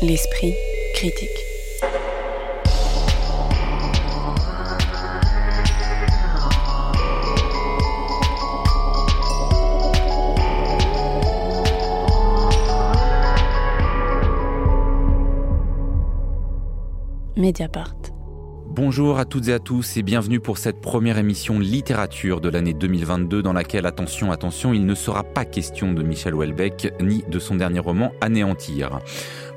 [0.00, 0.54] L'esprit
[0.94, 1.28] critique.
[17.36, 17.96] Mediapart.
[18.68, 22.74] Bonjour à toutes et à tous et bienvenue pour cette première émission littérature de l'année
[22.74, 27.38] 2022 dans laquelle, attention, attention, il ne sera pas question de Michel Houellebecq ni de
[27.40, 29.00] son dernier roman Anéantir.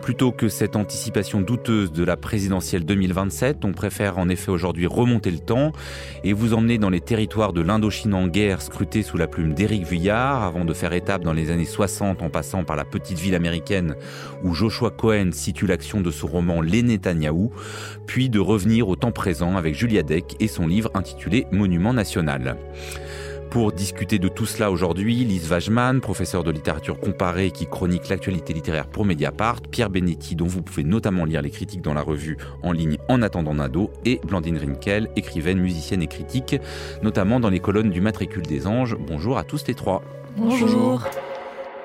[0.01, 5.29] Plutôt que cette anticipation douteuse de la présidentielle 2027, on préfère en effet aujourd'hui remonter
[5.29, 5.73] le temps
[6.23, 9.85] et vous emmener dans les territoires de l'Indochine en guerre scrutés sous la plume d'Éric
[9.85, 13.35] Vuillard avant de faire étape dans les années 60 en passant par la petite ville
[13.35, 13.95] américaine
[14.43, 17.51] où Joshua Cohen situe l'action de son roman Les Netanyahou,
[18.07, 22.57] puis de revenir au temps présent avec Julia Deck et son livre intitulé Monument national.
[23.51, 28.53] Pour discuter de tout cela aujourd'hui, Lise Wajman, professeure de littérature comparée qui chronique l'actualité
[28.53, 32.37] littéraire pour Mediapart, Pierre Benetti, dont vous pouvez notamment lire les critiques dans la revue
[32.63, 36.55] en ligne En attendant Nado, et Blandine Rinkel, écrivaine, musicienne et critique,
[37.03, 38.95] notamment dans les colonnes du Matricule des Anges.
[38.97, 40.01] Bonjour à tous les trois.
[40.37, 41.03] Bonjour.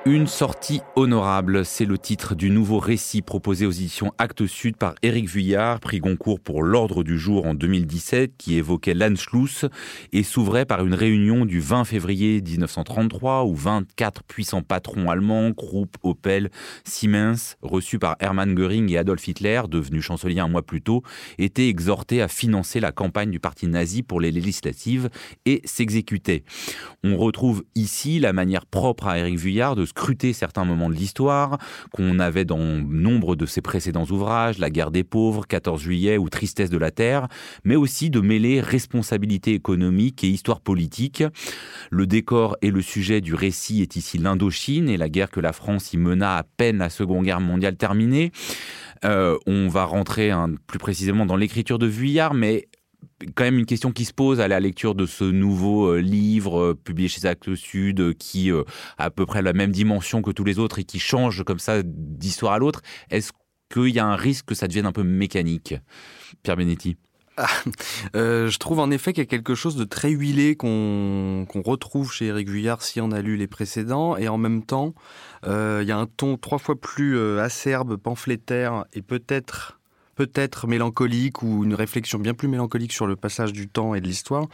[0.09, 4.95] Une sortie honorable, c'est le titre du nouveau récit proposé aux éditions Actes Sud par
[5.03, 9.65] Éric Vuillard, prix Goncourt pour l'Ordre du jour en 2017, qui évoquait l'Anschluss
[10.13, 15.97] et s'ouvrait par une réunion du 20 février 1933 où 24 puissants patrons allemands, Krupp,
[16.05, 16.53] Opel,
[16.85, 21.03] Siemens, reçus par Hermann Göring et Adolf Hitler, devenu chancelier un mois plus tôt,
[21.39, 25.11] étaient exhortés à financer la campagne du parti nazi pour les législatives
[25.47, 26.45] et s'exécutaient.
[27.03, 31.57] On retrouve ici la manière propre à Éric Vuillard de scruter certains moments de l'histoire
[31.91, 36.29] qu'on avait dans nombre de ses précédents ouvrages, La guerre des pauvres, 14 juillet ou
[36.29, 37.29] Tristesse de la terre,
[37.65, 41.25] mais aussi de mêler responsabilité économique et histoire politique.
[41.91, 45.55] Le décor et le sujet du récit est ici l'Indochine et la guerre que la
[45.55, 48.33] France y mena à peine la Seconde Guerre mondiale terminée.
[49.05, 50.31] Euh, on va rentrer
[50.67, 52.69] plus précisément dans l'écriture de Vuillard, mais
[53.35, 56.61] quand même une question qui se pose à la lecture de ce nouveau euh, livre
[56.61, 58.63] euh, publié chez Actes Sud euh, qui a
[58.99, 61.83] à peu près la même dimension que tous les autres et qui change comme ça
[61.83, 62.83] d'histoire à l'autre.
[63.11, 63.33] Est-ce
[63.73, 65.75] qu'il y a un risque que ça devienne un peu mécanique
[66.43, 66.97] Pierre Benetti?
[67.39, 67.49] Ah,
[68.15, 72.33] je trouve en effet qu'il y a quelque chose de très huilé qu'on retrouve chez
[72.33, 74.95] Vuillard si on a lu les précédents, et en même temps,
[75.45, 79.79] il y a un ton trois fois plus acerbe, pamphlétaire, et peut-être
[80.17, 84.07] peut-être mélancolique ou une réflexion bien plus mélancolique sur le passage du temps et de
[84.07, 84.47] l'histoire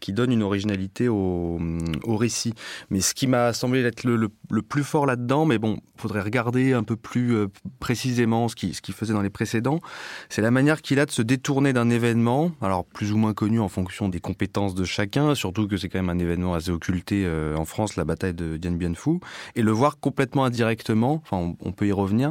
[0.00, 1.60] qui donne une originalité au,
[2.04, 2.54] au récit.
[2.88, 4.16] Mais ce qui m'a semblé être le,
[4.50, 7.48] le, plus fort là-dedans, mais bon, faudrait regarder un peu plus euh,
[7.78, 9.80] précisément ce qu'il ce qui faisait dans les précédents,
[10.28, 13.60] c'est la manière qu'il a de se détourner d'un événement, alors plus ou moins connu
[13.60, 17.24] en fonction des compétences de chacun, surtout que c'est quand même un événement assez occulté
[17.26, 19.18] euh, en France, la bataille de Dien Bien Phu,
[19.54, 22.30] et le voir complètement indirectement, enfin on, peut y revenir,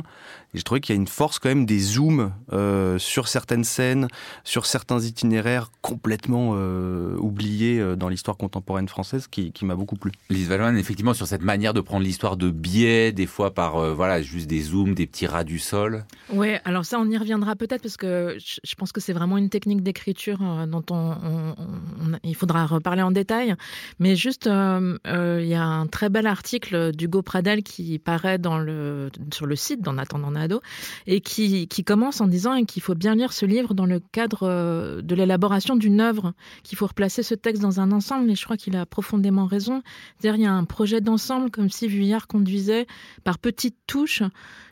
[0.53, 4.07] je trouvais qu'il y a une force quand même des zooms euh, sur certaines scènes,
[4.43, 9.95] sur certains itinéraires complètement euh, oubliés euh, dans l'histoire contemporaine française qui, qui m'a beaucoup
[9.95, 10.11] plu.
[10.29, 13.93] Lise Valois, effectivement, sur cette manière de prendre l'histoire de biais, des fois par euh,
[13.93, 16.05] voilà juste des zooms, des petits ras du sol.
[16.31, 19.49] Ouais, alors ça, on y reviendra peut-être parce que je pense que c'est vraiment une
[19.49, 23.55] technique d'écriture euh, dont on, on, on, il faudra reparler en détail.
[23.99, 28.57] Mais juste, euh, il y a un très bel article d'Hugo Pradel qui paraît dans
[28.57, 30.61] le, sur le site d'En attendant Nado
[31.07, 34.43] et qui, qui commence en disant qu'il faut bien lire ce livre dans le cadre
[34.43, 38.29] euh, de l'élaboration d'une œuvre, qu'il faut replacer ce texte dans un ensemble.
[38.29, 39.81] Et je crois qu'il a profondément raison.
[40.17, 42.87] C'est-à-dire, il y a un projet d'ensemble, comme si Vuillard conduisait
[43.23, 44.23] par petites touches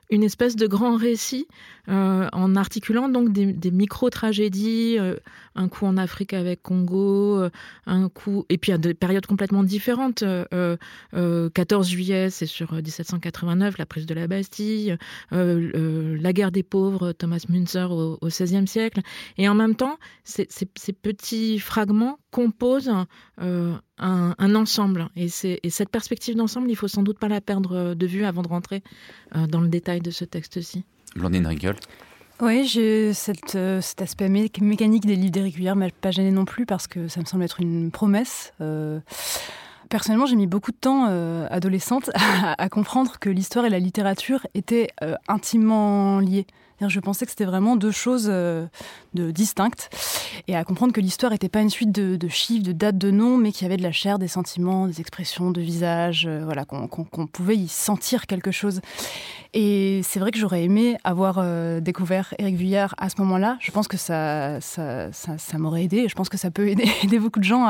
[0.09, 1.47] une espèce de grand récit
[1.89, 5.15] euh, en articulant donc des, micro-tragédies, euh,
[5.55, 7.49] un coup en Afrique avec Congo, euh,
[7.85, 10.23] un coup et puis à des périodes complètement différentes.
[10.23, 10.77] Euh,
[11.13, 14.97] 14 juillet, c'est sur 1789, la prise de la Bastille,
[15.31, 19.01] la guerre des pauvres, Thomas Münzer au, XVIe siècle,
[19.37, 20.45] et en même temps, ces,
[20.93, 22.91] petits fragments composent
[23.37, 25.09] un, un ensemble.
[25.15, 28.41] Et, et cette perspective d'ensemble, il faut sans doute pas la perdre de vue avant
[28.41, 28.83] de rentrer
[29.49, 30.85] dans le détail de ce texte-ci.
[31.17, 31.75] Blandine Rinkel
[32.39, 32.67] oui,
[33.15, 36.85] cette, euh, cet aspect mé mécanique des livres d'Éric m'a pas gêné non plus parce
[36.85, 38.53] que ça me semble être une promesse.
[38.61, 38.99] Euh,
[39.89, 42.11] personnellement, j'ai mis beaucoup de temps, euh, adolescente,
[42.59, 44.89] à, comprendre que l'histoire et la littérature étaient
[45.27, 46.45] intimement liées.
[46.79, 48.31] Je pensais que c'était vraiment deux choses
[49.15, 49.89] distinctes
[50.47, 53.37] et à comprendre que l'histoire n'était pas une suite de, chiffres, de dates, de noms,
[53.37, 56.65] mais qu'il y avait de la chair, des sentiments, des expressions de visage, euh, voilà,
[56.65, 58.81] qu'on qu qu pouvait y sentir quelque chose.
[59.53, 63.57] Et c'est vrai que j'aurais aimé avoir euh, découvert Éric Vuillard à ce moment-là.
[63.59, 66.07] Je pense que ça, ça, ça, m'aurait aidé.
[66.07, 66.67] Je pense que ça peut
[67.03, 67.65] aider, beaucoup de gens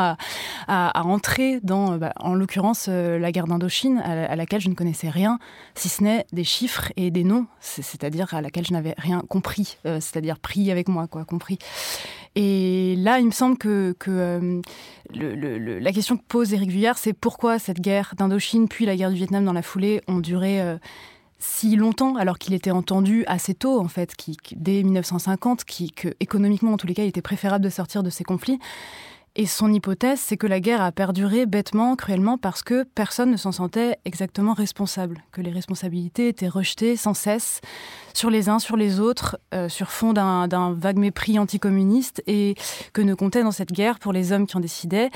[0.68, 5.10] à, entrer dans, bah, en l'occurrence, euh, la guerre d'Indochine, à, laquelle je ne connaissais
[5.10, 5.40] rien,
[5.76, 9.78] si ce n'est des chiffres et des noms, c'est-à-dire à laquelle je n'avais rien compris,
[9.86, 11.60] euh, c'est-à-dire pris avec moi, quoi, compris.
[12.36, 13.96] Et là, il me semble que,
[15.14, 19.16] la question que pose Éric Vuillard, c'est pourquoi cette guerre d'Indochine puis la guerre du
[19.16, 20.78] Vietnam dans la foulée ont duré
[21.40, 26.10] si longtemps, alors qu'il était entendu assez tôt, en fait, qui, dès 1950, qui, que
[26.20, 28.60] économiquement, en tous les cas, il était préférable de sortir de ces conflits.
[29.40, 33.38] Et son hypothèse, c'est que la guerre a perduré bêtement, cruellement, parce que personne ne
[33.38, 37.62] s'en sentait exactement responsable, que les responsabilités étaient rejetées sans cesse
[38.16, 42.56] sur les uns, sur les autres, euh, sur fond d'un vague mépris anticommuniste, et
[42.94, 45.12] que ne comptait dans cette guerre, pour les hommes qui en décidaient,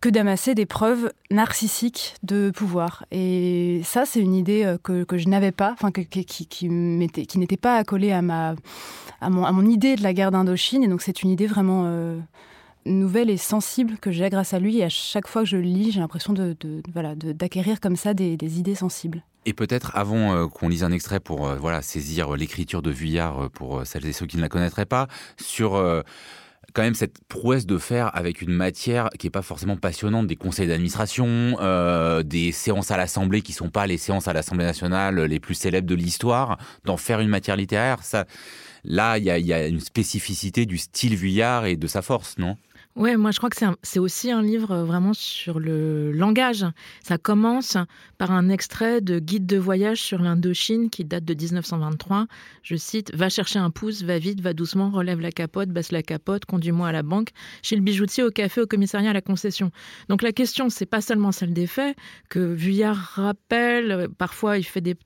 [0.00, 3.04] que d'amasser des preuves narcissiques de pouvoir.
[3.10, 7.56] Et ça, c'est une idée euh, que, que je n'avais pas, enfin, qui, qui, n'était
[7.56, 8.54] pas accolée à, ma,
[9.20, 10.82] à, mon, idée de la guerre d'Indochine.
[10.84, 12.18] Et donc, c'est une idée vraiment euh,
[12.84, 14.78] nouvelle et sensible que j'ai grâce à lui.
[14.78, 16.56] Et à chaque fois que je lis, j'ai l'impression de,
[16.92, 19.22] voilà, d'acquérir comme ça des, idées sensibles.
[19.48, 23.86] Et peut-être avant euh, qu'on lise un extrait pour voilà saisir l'écriture de Vuillard pour
[23.86, 25.06] celles et ceux qui ne la connaîtraient pas
[25.36, 25.80] sur
[26.76, 30.36] quand même cette prouesse de faire avec une matière qui n'est pas forcément passionnante, des
[30.36, 35.18] conseils d'administration, euh, des séances à l'Assemblée qui sont pas les séances à l'Assemblée nationale
[35.22, 38.02] les plus célèbres de l'histoire, d'en faire une matière littéraire.
[38.02, 38.26] Ça,
[38.84, 42.58] là, il y, y a, une spécificité du style Vuillard et de sa force, non?
[42.96, 46.64] Ouais, moi je crois que c'est aussi un livre euh, vraiment sur le langage.
[47.02, 47.76] Ça commence
[48.16, 52.26] par un extrait de Guide de voyage sur l'Indochine qui date de 1923.
[52.62, 56.02] Je cite Va chercher un pouce, va vite, va doucement, relève la capote, baisse la
[56.02, 59.70] capote, conduis-moi à la banque, chez le bijoutier, au café, au commissariat, à la concession.
[60.08, 61.94] Donc la question, c'est pas seulement celle des faits
[62.30, 64.08] que Vuillard rappelle.
[64.16, 64.96] Parfois, il fait des.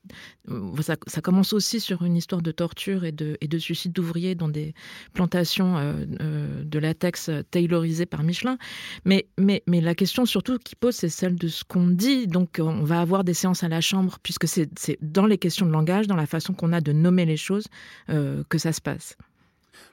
[0.81, 4.48] Ça, commence aussi sur une histoire de torture et de, et de suicide d'ouvriers dans
[4.48, 4.75] des
[5.12, 8.58] plantations euh, euh, de latex Taylor par Michelin.
[9.04, 12.26] Mais, mais, mais la question surtout qui pose, c'est celle de ce qu'on dit.
[12.26, 14.68] Donc, on va avoir des séances à la chambre, puisque c'est
[15.00, 17.66] dans les questions de langage, dans la façon qu'on a de nommer les choses,
[18.08, 19.16] euh, que ça se passe.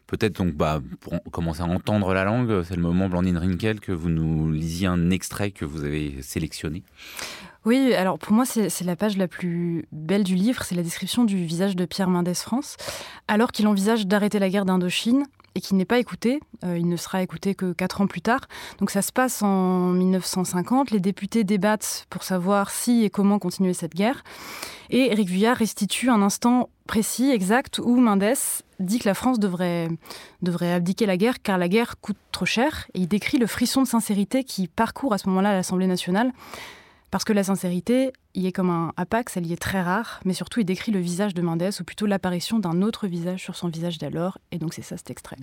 [0.08, 3.92] Peut-être donc, bah, pour commencer à entendre la langue, c'est le moment, Blandine Rinkel, que
[3.92, 6.84] vous nous lisiez un extrait que vous avez sélectionné.
[7.66, 11.26] Oui, alors pour moi, c'est la page la plus belle du livre, c'est la description
[11.26, 12.78] du visage de Pierre Mendès France,
[13.28, 15.26] alors qu'il envisage d'arrêter la guerre d'Indochine
[15.58, 16.40] et qui n'est pas écouté.
[16.64, 18.42] Euh, il ne sera écouté que quatre ans plus tard.
[18.80, 20.92] Donc ça se passe en 1950.
[20.92, 24.24] Les députés débattent pour savoir si et comment continuer cette guerre.
[24.90, 29.90] Et Éric Vuillard restitue un instant précis, exact, où Mendès dit que la France devrait,
[30.44, 32.88] devrait abdiquer la guerre car la guerre coûte trop cher.
[32.94, 36.32] Et il décrit le frisson de sincérité qui parcourt à ce moment-là l'Assemblée nationale.
[37.10, 40.34] Parce que la sincérité, il est comme un apax, elle y est très rare, mais
[40.34, 43.70] surtout il décrit le visage de Mendès, ou plutôt l'apparition d'un autre visage sur son
[43.70, 45.38] visage d'alors, et donc c'est ça cet extrait.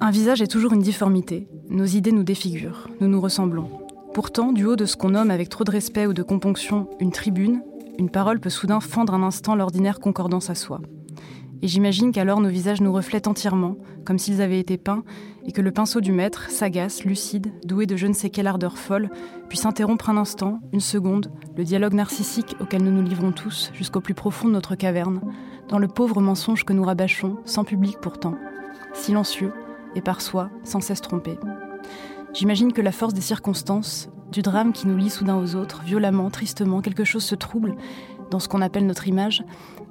[0.00, 3.68] Un visage est toujours une difformité, nos idées nous défigurent, nous nous ressemblons.
[4.14, 7.12] Pourtant, du haut de ce qu'on nomme avec trop de respect ou de componction une
[7.12, 7.62] tribune,
[7.98, 10.80] une parole peut soudain fendre un instant l'ordinaire concordance à soi.
[11.60, 15.02] Et j'imagine qu'alors nos visages nous reflètent entièrement, comme s'ils avaient été peints,
[15.44, 18.78] et que le pinceau du maître, sagace, lucide, doué de je ne sais quelle ardeur
[18.78, 19.10] folle,
[19.48, 24.00] puisse interrompre un instant, une seconde, le dialogue narcissique auquel nous nous livrons tous, jusqu'au
[24.00, 25.20] plus profond de notre caverne,
[25.68, 28.36] dans le pauvre mensonge que nous rabâchons, sans public pourtant,
[28.94, 29.52] silencieux,
[29.96, 31.38] et par soi, sans cesse trompé.
[32.34, 36.30] J'imagine que la force des circonstances, du drame qui nous lie soudain aux autres, violemment,
[36.30, 37.74] tristement, quelque chose se trouble
[38.30, 39.44] dans ce qu'on appelle notre image,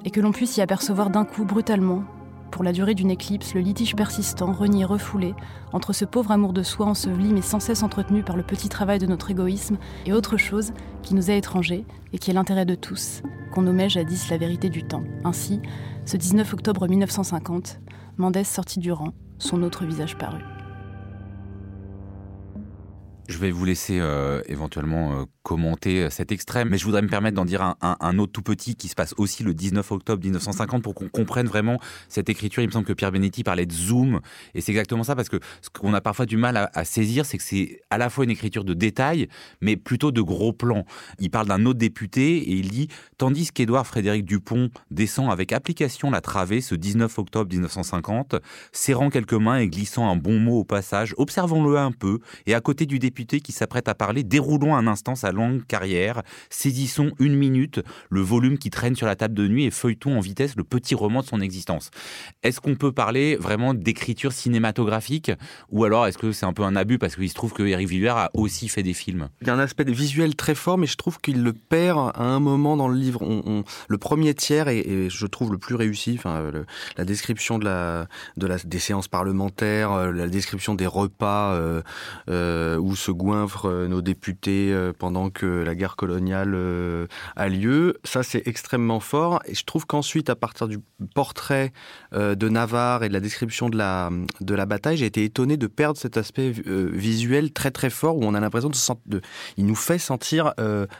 [0.06, 2.04] et que l'on puisse y apercevoir d'un coup, brutalement,
[2.52, 5.36] pour la durée d'une éclipse, le litige persistant, renié, refoulé,
[5.74, 9.00] entre ce pauvre amour de soi enseveli mais sans cesse entretenu par le petit travail
[9.00, 12.76] de notre égoïsme, et autre chose qui nous est étranger et qui est l'intérêt de
[12.76, 13.22] tous,
[13.54, 15.04] qu'on nommait jadis la vérité du temps.
[15.24, 15.62] Ainsi,
[16.06, 17.80] ce 19 octobre 1950,
[18.18, 20.44] Mendès sortit du rang, son autre visage parut.
[23.30, 27.08] Je vais vous laisser euh, éventuellement euh, commenter euh, cet extrait, mais je voudrais me
[27.08, 30.84] permettre d'en dire un, autre tout petit qui se passe aussi le 19 octobre 1950
[30.84, 32.62] pour qu'on comprenne vraiment cette écriture.
[32.64, 34.20] Il me semble que Pierre Benetti parlait de zoom,
[34.56, 37.26] et c'est exactement ça parce que ce qu'on a parfois du mal à, à saisir,
[37.26, 39.30] c'est que c'est à la fois une écriture de détails,
[39.62, 40.84] mais plutôt de gros plans.
[41.20, 46.12] Il parle d'un autre député et il dit Tandis qu'Édouard Frédéric Dupont descend avec application
[46.12, 48.36] la travée ce 19 octobre 1950,
[48.74, 52.60] serrant quelques mains et glissant un bon mot au passage, observons-le un peu, et à
[52.60, 56.24] côté du député qui s'apprête à parler, déroulons un instant sa longue carrière.
[56.50, 57.80] Saisissons une minute
[58.10, 60.96] le volume qui traîne sur la table de nuit et feuilletons en vitesse le petit
[60.96, 61.92] roman de son existence.
[62.44, 65.32] Est-ce qu'on peut parler vraiment d'écriture cinématographique
[65.70, 67.88] ou alors est-ce que c'est un peu un abus parce qu'il se trouve que Eric
[67.88, 69.30] Villard a aussi fait des films?
[69.42, 72.24] Il y a un aspect visuel très fort, mais je trouve qu'il le perd à
[72.24, 73.24] un moment dans le livre.
[73.88, 76.20] Le premier tiers est, je trouve, le plus réussi.
[76.98, 81.82] La description des séances parlementaires, euh, la description des repas euh,
[82.30, 86.56] euh, où se goinfrent nos députés pendant que la guerre coloniale
[87.36, 89.40] a lieu, ça c'est extrêmement fort.
[89.46, 90.80] Et je trouve qu'ensuite, à partir du
[91.14, 91.72] portrait
[92.14, 94.10] de Navarre et de la description de la,
[94.42, 98.24] de la bataille, j'ai été étonné de perdre cet aspect visuel très très fort où
[98.24, 98.70] on a l'impression
[99.06, 99.22] de,
[99.58, 100.54] il nous fait sentir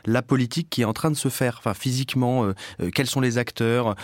[0.06, 2.52] la politique qui est en train de se faire, enfin physiquement,
[2.94, 3.96] quels sont les acteurs,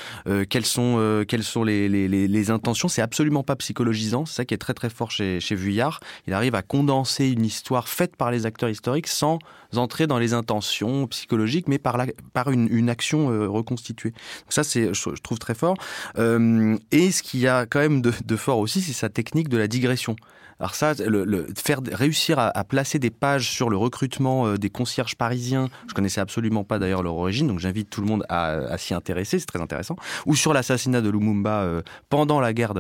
[0.50, 2.88] quelles sont, quelles sont les, les, les intentions.
[2.88, 4.26] C'est absolument pas psychologisant.
[4.26, 6.00] C'est ça qui est très très fort chez, chez Vuillard.
[6.28, 9.40] Il arrive à condenser une histoire faite par les acteurs historiques sans
[9.78, 14.12] entrer dans les intentions psychologiques, mais par, la, par une, une action euh, reconstituée.
[14.12, 15.76] Donc ça, c'est, je, trouve très fort.
[16.18, 19.50] Euh, et ce qu'il y a quand même de, de fort aussi, c'est sa technique
[19.50, 20.16] de la digression.
[20.60, 25.16] Alors ça, le, faire réussir à, placer des pages sur le recrutement euh, des concierges
[25.16, 28.94] parisiens, je connaissais absolument pas d'ailleurs leur origine, donc j'invite tout le monde à, s'y
[28.94, 29.96] intéresser, c'est très intéressant.
[30.26, 32.74] Ou sur l'assassinat de Lumumba euh, pendant la guerre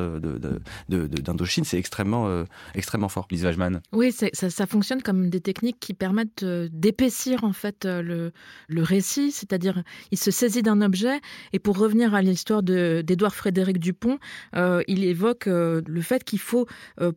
[0.89, 2.43] d'Indochine, c'est extrêmement euh,
[2.75, 3.27] extrêmement fort.
[3.31, 3.81] Lise Wajman.
[3.91, 8.31] Oui, ça, ça, fonctionne comme des techniques qui permettent d'épaissir en fait le,
[8.67, 11.19] le récit, c'est-à-dire il se saisit d'un objet
[11.53, 14.19] et pour revenir à l'histoire d'Édouard Frédéric Dupont,
[14.53, 16.67] il évoque le fait qu'il faut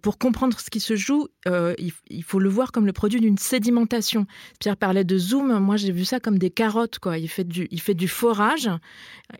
[0.02, 3.38] pour comprendre ce qui se joue, euh, il, faut le voir comme le produit d'une
[3.38, 4.26] sédimentation.
[4.60, 6.98] Pierre parlait de zoom, moi j'ai vu ça comme des carottes.
[6.98, 7.18] Quoi.
[7.18, 8.70] Il, fait du, forage,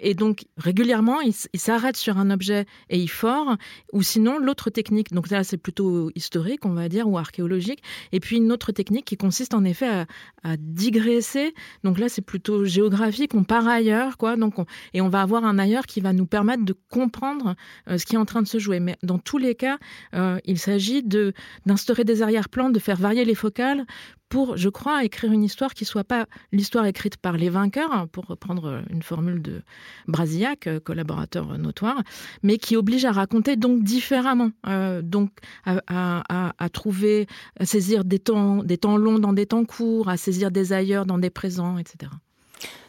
[0.00, 3.56] et donc régulièrement il, s'arrête sur un objet et il fore,
[3.92, 7.82] ou sinon l'autre technique, donc là c'est plutôt historique on va dire, ou archéologique,
[8.12, 10.04] et puis une autre technique qui consiste en effet
[10.42, 14.54] à, digresser, donc là c'est plutôt géographique, on part ailleurs, quoi, donc
[14.94, 17.54] et on va avoir un ailleurs qui va nous permettre de comprendre
[17.88, 18.80] euh, ce qui est en train de se jouer.
[18.80, 19.78] Mais dans tous les cas,
[20.14, 23.84] euh, il s'agit d'instaurer des arrière-plans, de faire varier les focales
[24.28, 28.08] pour, je crois, écrire une histoire qui soit pas l'histoire écrite par les vainqueurs, hein,
[28.10, 29.62] pour reprendre une formule de
[30.08, 32.02] Brasillac, euh, collaborateur notoire,
[32.42, 35.30] mais qui oblige à raconter donc différemment, euh, donc
[35.64, 37.26] à, trouver,
[37.60, 41.06] à saisir des temps, des temps longs dans des temps courts, à saisir des ailleurs
[41.06, 42.10] dans des présents, etc.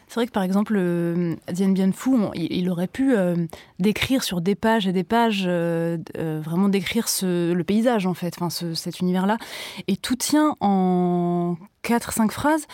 [0.08, 3.36] C'est vrai que par exemple, euh, Bien Phu, il, aurait pu euh,
[3.78, 8.36] décrire sur des pages et des pages, euh, vraiment décrire le paysage en fait,
[8.74, 9.36] cet univers-là,
[9.86, 12.66] et tout tient en 4-5 phrases.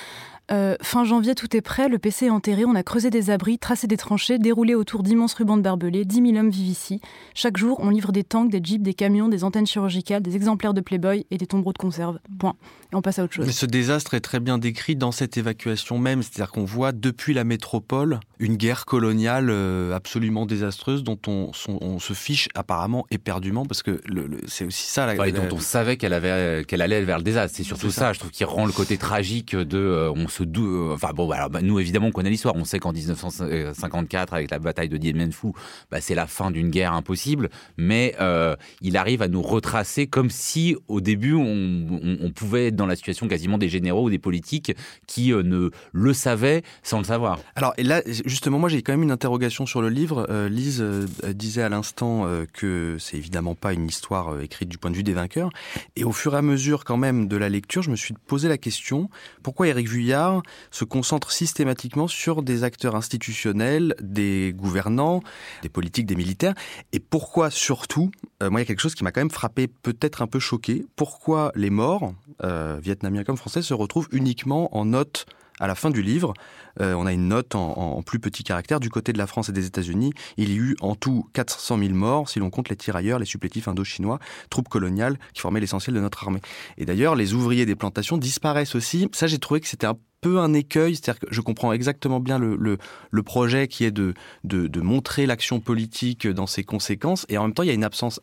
[0.50, 3.58] Euh, fin janvier, tout est prêt, le PC est enterré, on a creusé des abris,
[3.58, 7.00] tracé des tranchées, déroulé autour d'immenses rubans de barbelés, 10 000 hommes vivent ici.
[7.32, 10.74] Chaque jour, on livre des tanks, des jeeps, des camions, des antennes chirurgicales, des exemplaires
[10.74, 12.18] de Playboy et des tombereaux de conserve.
[12.38, 12.56] Point.
[12.92, 13.46] Et on passe à autre chose.
[13.46, 17.32] Mais ce désastre est très bien décrit dans cette évacuation même, c'est-à-dire qu'on voit depuis
[17.32, 21.52] la métropole une guerre coloniale euh, absolument désastreuse dont on,
[21.98, 24.00] se fiche apparemment éperdument parce que
[24.46, 25.06] c'est aussi ça.
[25.06, 27.56] La, dont on savait qu'elle avait qu'elle allait vers le désastre.
[27.56, 28.12] C'est surtout ça.
[28.12, 30.10] je trouve, qui rend le côté tragique de euh,
[30.40, 32.54] euh, enfin bon, bah, nous évidemment on connaît l'histoire.
[32.56, 35.48] On sait qu'en 1954, avec la bataille de Dien Bien Phu,
[35.90, 37.50] bah, c'est la fin d'une guerre impossible.
[37.76, 42.86] Mais euh, il arrive à nous retracer comme si au début on, pouvait être dans
[42.86, 44.72] la situation quasiment des généraux ou des politiques
[45.06, 47.38] qui euh, ne le savaient sans le savoir.
[47.54, 50.26] Alors là justement, moi j'ai quand même une interrogation sur le livre.
[50.48, 50.82] Lise
[51.28, 55.12] disait à l'instant que c'est évidemment pas une histoire écrite du point de vue des
[55.12, 55.50] vainqueurs.
[55.96, 58.48] Et au fur et à mesure quand même de la lecture, je me suis posé
[58.48, 59.08] la question
[59.42, 60.23] pourquoi Éric Vuillard
[60.70, 65.22] se concentre systématiquement sur des acteurs institutionnels, des gouvernants,
[65.62, 66.54] des politiques, des militaires.
[66.92, 68.10] Et pourquoi surtout,
[68.42, 70.38] euh, moi il y a quelque chose qui m'a quand même frappé, peut-être un peu
[70.38, 75.26] choqué, pourquoi les morts, euh, vietnamiens comme français, se retrouvent uniquement en note
[75.60, 76.34] à la fin du livre,
[76.80, 78.80] euh, on a une note en, plus petit caractère.
[78.80, 81.78] Du côté de la France et des États-Unis, il y a eu en tout 400
[81.78, 84.18] 000 morts, si l'on compte les tirailleurs, les supplétifs indo-chinois,
[84.50, 86.40] troupes coloniales qui formaient l'essentiel de notre armée.
[86.76, 89.08] Et d'ailleurs, les ouvriers des plantations disparaissent aussi.
[89.12, 92.38] Ça, j'ai trouvé que c'était un peu un écueil, c'est-à-dire que je comprends exactement bien
[92.38, 97.42] le, le, projet qui est de, de, montrer l'action politique dans ses conséquences, et en
[97.42, 98.22] même temps, il y a une absence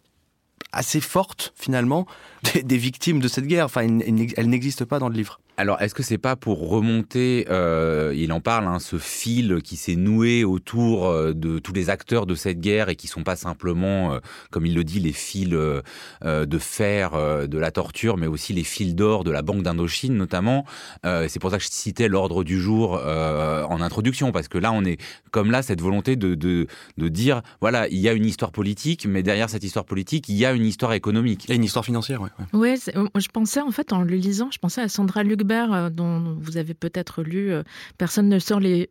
[0.71, 2.07] assez forte finalement
[2.53, 3.65] des, des victimes de cette guerre.
[3.65, 5.39] Enfin, elle n'existe pas dans le livre.
[5.57, 9.75] Alors, est-ce que c'est pas pour remonter, euh, il en parle, hein, ce fil qui
[9.75, 13.35] s'est noué autour euh, de tous les acteurs de cette guerre et qui sont pas
[13.35, 17.11] simplement, euh, comme il le dit, les fils de fer
[17.47, 20.65] de la torture, mais aussi les fils d'or de la Banque d'Indochine notamment.
[21.03, 24.85] c'est pour ça que je citais l'ordre du jour en introduction, parce que là, on
[24.85, 24.97] est
[25.31, 26.67] comme là cette volonté de, de,
[26.97, 30.35] de dire, voilà, il y a une histoire politique, mais derrière cette histoire politique, il
[30.35, 31.45] y a une histoire économique.
[31.45, 32.29] Il y a une histoire financière, oui.
[32.53, 36.37] Ouais, je pensais en fait en le lisant, je pensais à Sandra Luc euh, dont
[36.39, 37.63] vous avez peut-être lu euh,
[37.97, 38.89] Personne ne sort les,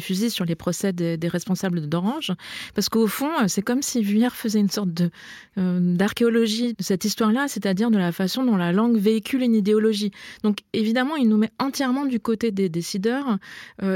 [0.00, 2.32] fusils sur les procès des, des responsables d'Orange.
[2.74, 5.10] Parce qu'au fond, euh, c'est comme si Vuillard faisait une sorte de,
[5.56, 10.10] d'archéologie de cette histoire-là, c'est-à-dire de la façon dont la langue véhicule une idéologie.
[10.42, 13.38] Donc évidemment, il nous met entièrement du côté des décideurs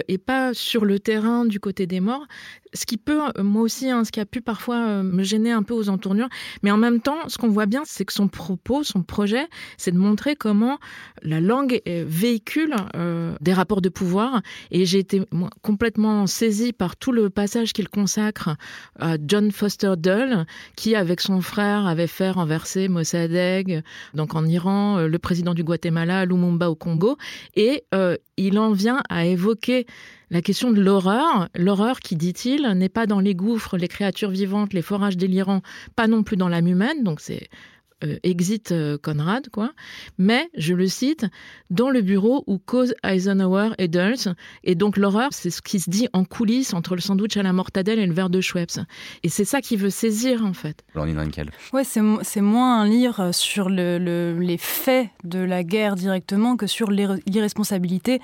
[0.08, 2.26] et pas sur le terrain du côté des morts
[2.74, 5.74] ce qui peut, moi aussi, hein, ce qui a pu parfois me gêner un peu
[5.74, 6.28] aux entournures.
[6.62, 9.46] Mais en même temps, ce qu'on voit bien, c'est que son propos, son projet,
[9.78, 10.78] c'est de montrer comment
[11.22, 14.42] la langue véhicule euh, des rapports de pouvoir.
[14.70, 15.22] Et j'ai été
[15.62, 18.56] complètement saisie par tout le passage qu'il consacre
[18.98, 23.82] à John Foster Dull, qui, avec son frère, avait fait renverser Mossadegh,
[24.14, 27.16] donc en Iran, le président du Guatemala, Lumumba au Congo.
[27.54, 29.86] Et euh, il en vient à évoquer
[30.30, 34.72] la question de l'horreur, l'horreur qui, dit-il, n'est pas dans les gouffres, les créatures vivantes,
[34.72, 35.62] les forages délirants,
[35.94, 37.73] pas non plus dans l'âme humaine, donc c'est euh,
[38.22, 39.72] exit euh, Conrad, quoi.
[40.18, 41.26] Mais, je le cite,
[41.70, 44.34] dans le bureau où cause Eisenhower et Dulles.
[44.62, 47.52] Et donc, l'horreur, c'est ce qui se dit en coulisses entre le sandwich à la
[47.52, 48.80] mortadelle et le verre de Schweppes.
[49.22, 50.84] Et c'est ça qu'il veut saisir, en fait.
[50.94, 51.50] Laurie Drinkel.
[51.72, 56.56] Ouais, c'est, c'est moins un livre sur le, le, les faits de la guerre directement
[56.56, 58.20] que sur l'irresponsabilité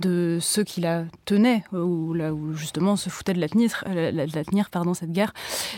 [0.00, 4.10] de ceux qui la tenaient, ou là où justement se foutaient de la tenir, la,
[4.10, 5.32] la, la tenir pardon, cette guerre.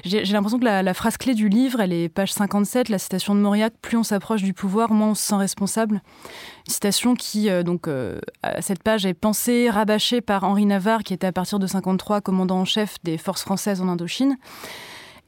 [0.04, 2.98] J'ai, j'ai l'impression que la, la phrase clé du livre, elle est page 57, la
[2.98, 3.40] citation de
[3.82, 6.02] Plus on s'approche du pouvoir, moins on se sent responsable.
[6.68, 11.14] Citation qui, euh, donc, euh, à cette page est pensée, rabâchée par Henri Navarre, qui
[11.14, 14.36] était à partir de 53 commandant en chef des forces françaises en Indochine,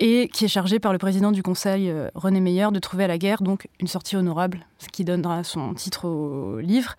[0.00, 3.08] et qui est chargé par le président du Conseil, euh, René Meyer, de trouver à
[3.08, 6.94] la guerre donc une sortie honorable, ce qui donnera son titre au livre.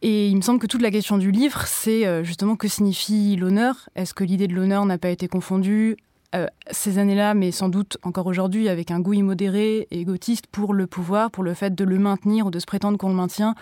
[0.00, 3.88] Et il me semble que toute la question du livre, c'est justement que signifie l'honneur?
[3.96, 5.96] Est-ce que l'idée de l'honneur n'a pas été confondue
[6.34, 10.74] euh, ces années-là, mais sans doute encore aujourd'hui, avec un goût immodéré et égotiste pour
[10.74, 13.54] le pouvoir, pour le fait de le maintenir ou de se prétendre qu'on le maintient,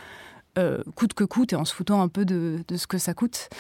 [0.59, 3.51] euh, coûte que coûte, et en se foutant un peu de, ce que ça coûte.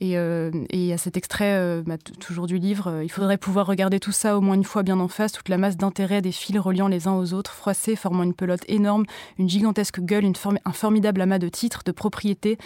[0.00, 4.00] Et, euh, et à cet extrait, euh, bah, toujours du livre, il faudrait pouvoir regarder
[4.00, 6.58] tout ça au moins une fois bien en face, toute la masse d'intérêt des fils
[6.58, 9.04] reliant les uns aux autres, froissés, formant une pelote énorme,
[9.38, 10.24] une gigantesque gueule,
[10.64, 12.56] un formidable amas de titres, de propriétés,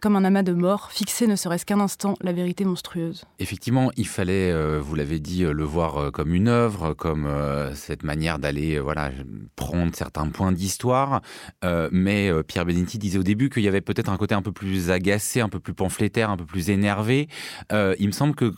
[0.00, 3.24] comme un amas de morts, fixé ne serait-ce qu'un instant, la vérité monstrueuse.
[3.38, 7.74] Effectivement, il fallait, euh, vous l'avez dit, le voir euh, comme une œuvre, comme euh,
[7.74, 9.10] cette manière d'aller euh, voilà,
[9.56, 11.20] prendre certains points d'histoire.
[11.64, 14.42] Euh, mais euh, Pierre Benetti disait au début qu'il y avait peut-être un côté un
[14.42, 17.28] peu plus agacé, un peu plus pamphlétaire, un peu plus énervé.
[17.72, 18.52] Euh, il me semble que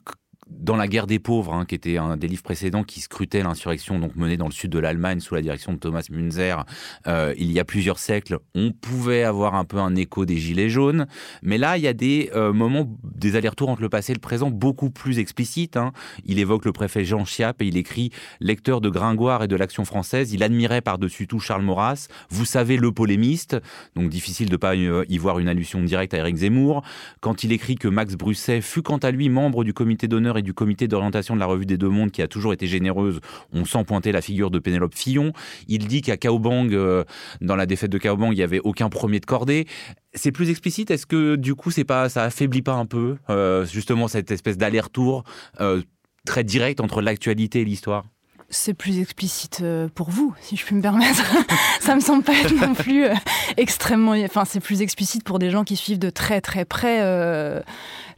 [0.48, 3.98] dans la guerre des pauvres, hein, qui était un des livres précédents qui scrutait l'insurrection
[3.98, 6.64] donc menée dans le sud de l'Allemagne sous la direction de Thomas Münzer,
[7.06, 10.68] euh, il y a plusieurs siècles, on pouvait avoir un peu un écho des gilets
[10.68, 11.06] jaunes,
[11.42, 14.20] mais là il y a des euh, moments, des allers-retours entre le passé et le
[14.20, 15.76] présent beaucoup plus explicites.
[15.76, 15.92] Hein.
[16.24, 19.84] Il évoque le préfet Jean Chiappe et il écrit lecteur de Gringoire et de l'Action
[19.84, 22.08] française, il admirait par-dessus tout Charles Maurras.
[22.30, 23.56] Vous savez le polémiste,
[23.94, 26.82] donc difficile de pas y voir une allusion directe à Éric Zemmour.
[27.20, 30.42] Quand il écrit que Max Brusset fut quant à lui membre du comité d'honneur et
[30.42, 33.20] du comité d'orientation de la revue des Deux Mondes qui a toujours été généreuse,
[33.52, 35.32] on sent pointer la figure de Pénélope Fillon.
[35.68, 37.04] Il dit qu'à Kaobang, euh,
[37.40, 39.66] dans la défaite de Kaobang, il n'y avait aucun premier de cordée.
[40.14, 40.90] C'est plus explicite?
[40.90, 44.58] Est-ce que du coup, c'est pas, ça affaiblit pas un peu euh, justement cette espèce
[44.58, 45.24] d'aller-retour
[45.60, 45.82] euh,
[46.26, 48.04] très direct entre l'actualité et l'histoire?
[48.52, 51.24] C'est plus explicite euh, pour vous, si je puis me permettre.
[51.80, 53.14] ça me semble pas être non plus euh,
[53.56, 54.12] extrêmement.
[54.12, 57.60] Enfin, c'est plus explicite pour des gens qui suivent de très très près euh,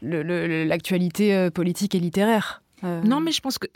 [0.02, 2.63] l'actualité euh, politique et littéraire.
[2.84, 3.02] Euh...
[3.02, 3.66] Non, mais je pense que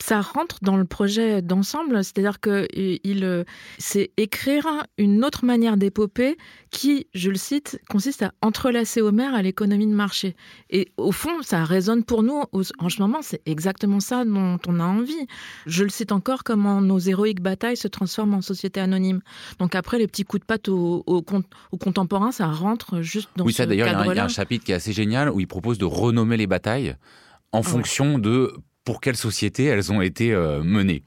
[0.00, 3.44] ça rentre dans le projet d'ensemble, c'est-à-dire que il,
[3.78, 4.64] c'est écrire
[4.96, 6.36] une autre manière d'épopée
[6.70, 10.36] qui, je le cite, consiste à entrelacer Homère à l'économie de marché.
[10.70, 12.42] Et au fond, ça résonne pour nous
[12.78, 15.26] en ce moment, c'est exactement ça dont on a envie.
[15.66, 19.20] Je le cite encore comment nos héroïques batailles se transforment en société anonyme.
[19.58, 21.24] Donc après, les petits coups de patte au, au,
[21.72, 24.64] au contemporain, ça rentre juste dans oui, ce ça d'ailleurs, il y, a un chapitre
[24.64, 26.96] qui est assez génial où il propose de renommer les batailles
[27.52, 31.02] en fonction de pour quelle société elles ont été euh, menées.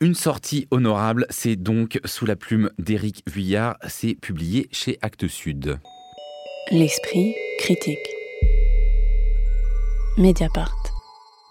[0.00, 5.78] Une sortie honorable, c'est donc sous la plume d'Éric Vuillard, c'est publié chez Actes Sud.
[6.70, 7.98] L'esprit critique.
[10.18, 10.85] Mediapart.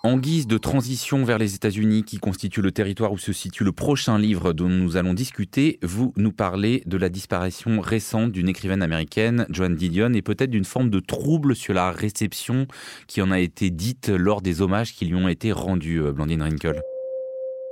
[0.06, 3.72] En guise de transition vers les États-Unis, qui constitue le territoire où se situe le
[3.72, 8.84] prochain livre dont nous allons discuter, vous nous parlez de la disparition récente d'une écrivaine
[8.84, 12.68] américaine, Joan Didion, et peut-être d'une forme de trouble sur la réception
[13.08, 16.80] qui en a été dite lors des hommages qui lui ont été rendus, Blandine Rinkel.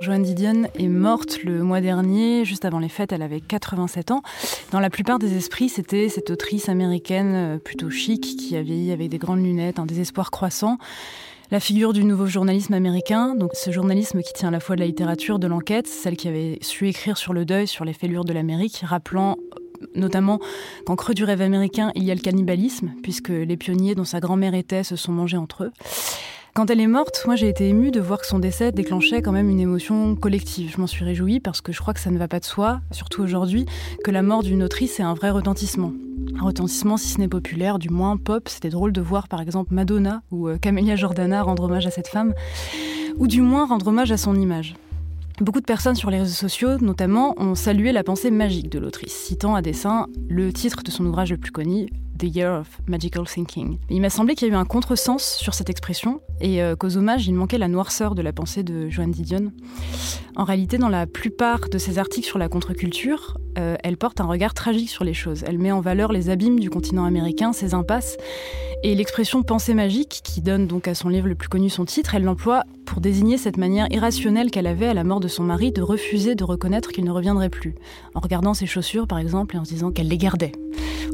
[0.00, 4.22] Joan Didion est morte le mois dernier, juste avant les fêtes, elle avait 87 ans.
[4.72, 9.08] Dans la plupart des esprits, c'était cette autrice américaine plutôt chic qui a vieilli avec
[9.08, 10.78] des grandes lunettes, un désespoir croissant
[11.54, 14.88] la figure du nouveau journalisme américain, ce journalisme qui tient à la fois de la
[14.88, 18.32] littérature, de l'enquête, celle qui avait su écrire sur le deuil, sur les fêlures de
[18.32, 19.36] l'Amérique, rappelant
[19.94, 20.40] notamment
[20.84, 24.18] qu'en creux du rêve américain, il y a le cannibalisme, puisque les pionniers dont sa
[24.18, 25.72] grand-mère était se sont mangés entre eux.
[26.56, 29.32] Quand elle est morte, moi j'ai été émue de voir que son décès déclenchait quand
[29.32, 30.70] même une émotion collective.
[30.72, 32.80] Je m'en suis réjouie parce que je crois que ça ne va pas de soi,
[32.92, 33.66] surtout aujourd'hui,
[34.04, 35.92] que la mort d'une autrice est un vrai retentissement.
[36.38, 38.48] Un retentissement, si ce n'est populaire, du moins pop.
[38.48, 42.06] C'était drôle de voir par exemple Madonna ou euh, Camélia Jordana rendre hommage à cette
[42.06, 42.32] femme,
[43.16, 44.76] ou du moins rendre hommage à son image.
[45.40, 49.12] Beaucoup de personnes sur les réseaux sociaux, notamment, ont salué la pensée magique de l'autrice,
[49.12, 53.26] citant à dessein le titre de son ouvrage le plus connu, The Year of Magical
[53.26, 53.78] Thinking.
[53.90, 56.96] il m'a semblé qu'il y a eu un contresens sur cette expression et euh, qu'aux
[56.96, 59.52] hommages, il manquait la noirceur de la pensée de Joanne Didion.
[60.36, 64.26] En réalité, dans la plupart de ses articles sur la contre-culture, euh, elle porte un
[64.26, 65.44] regard tragique sur les choses.
[65.46, 68.16] Elle met en valeur les abîmes du continent américain, ses impasses,
[68.82, 72.14] et l'expression pensée magique, qui donne donc à son livre le plus connu son titre,
[72.14, 75.72] elle l'emploie pour désigner cette manière irrationnelle qu'elle avait à la mort de son mari
[75.72, 77.74] de refuser de reconnaître qu'il ne reviendrait plus,
[78.14, 80.52] en regardant ses chaussures par exemple et en se disant qu'elle les gardait,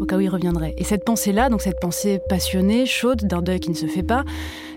[0.01, 0.75] au cas où il reviendrait.
[0.91, 4.25] Cette pensée-là, donc cette pensée passionnée, chaude, d'un deuil qui ne se fait pas,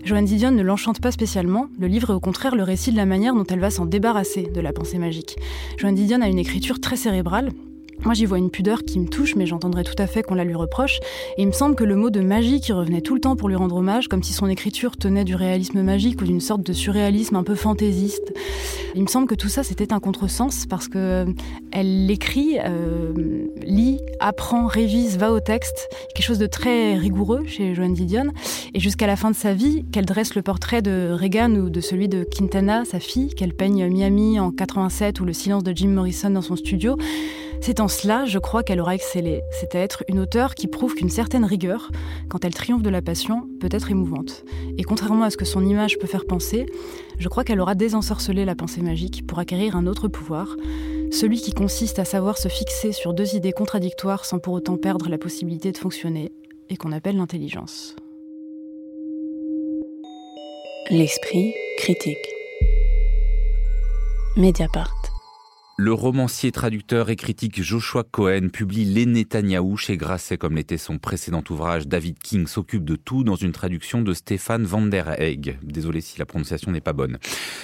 [0.03, 1.69] Joanne Didion ne l'enchante pas spécialement.
[1.79, 4.43] Le livre est au contraire le récit de la manière dont elle va s'en débarrasser
[4.43, 5.37] de la pensée magique.
[5.77, 7.49] Joanne Didion a une écriture très cérébrale,
[8.05, 10.43] moi, j'y vois une pudeur qui me touche, mais j'entendrais tout à fait qu'on la
[10.43, 10.99] lui reproche.
[11.37, 13.47] Et il me semble que le mot de magie qui revenait tout le temps pour
[13.49, 16.73] lui rendre hommage, comme si son écriture tenait du réalisme magique ou d'une sorte de
[16.73, 18.33] surréalisme un peu fantaisiste.
[18.95, 21.25] Il me semble que tout ça, c'était un contresens parce que euh,
[21.71, 23.13] elle l'écrit, euh,
[23.63, 25.89] lit, apprend, révise, va au texte.
[26.13, 28.25] Quelque chose de très rigoureux chez Joanne Didion.
[28.73, 31.81] Et jusqu'à la fin de sa vie, qu'elle dresse le portrait de Reagan ou de
[31.81, 35.89] celui de Quintana, sa fille, qu'elle peigne Miami en 87 ou le silence de Jim
[35.89, 36.97] Morrison dans son studio.
[37.65, 39.41] C'est en cela, je crois, qu'elle aura excellé.
[39.49, 41.91] C'est à être une auteure qui prouve qu'une certaine rigueur,
[42.27, 44.43] quand elle triomphe de la passion, peut être émouvante.
[44.77, 46.65] Et contrairement à ce que son image peut faire penser,
[47.19, 50.57] je crois qu'elle aura désensorcelé la pensée magique pour acquérir un autre pouvoir,
[51.09, 55.07] celui qui consiste à savoir se fixer sur deux idées contradictoires sans pour autant perdre
[55.07, 56.33] la possibilité de fonctionner,
[56.69, 57.95] et qu'on appelle l'intelligence.
[60.89, 62.27] L'esprit critique.
[64.35, 65.02] Mediapart.
[65.75, 70.99] Le romancier, traducteur et critique Joshua Cohen publie Les Netanyahou chez Grasset, comme l'était son
[70.99, 71.87] précédent ouvrage.
[71.87, 75.57] David King s'occupe de tout dans une traduction de Stéphane van der Eyck.
[75.63, 77.17] Désolé si la prononciation n'est pas bonne.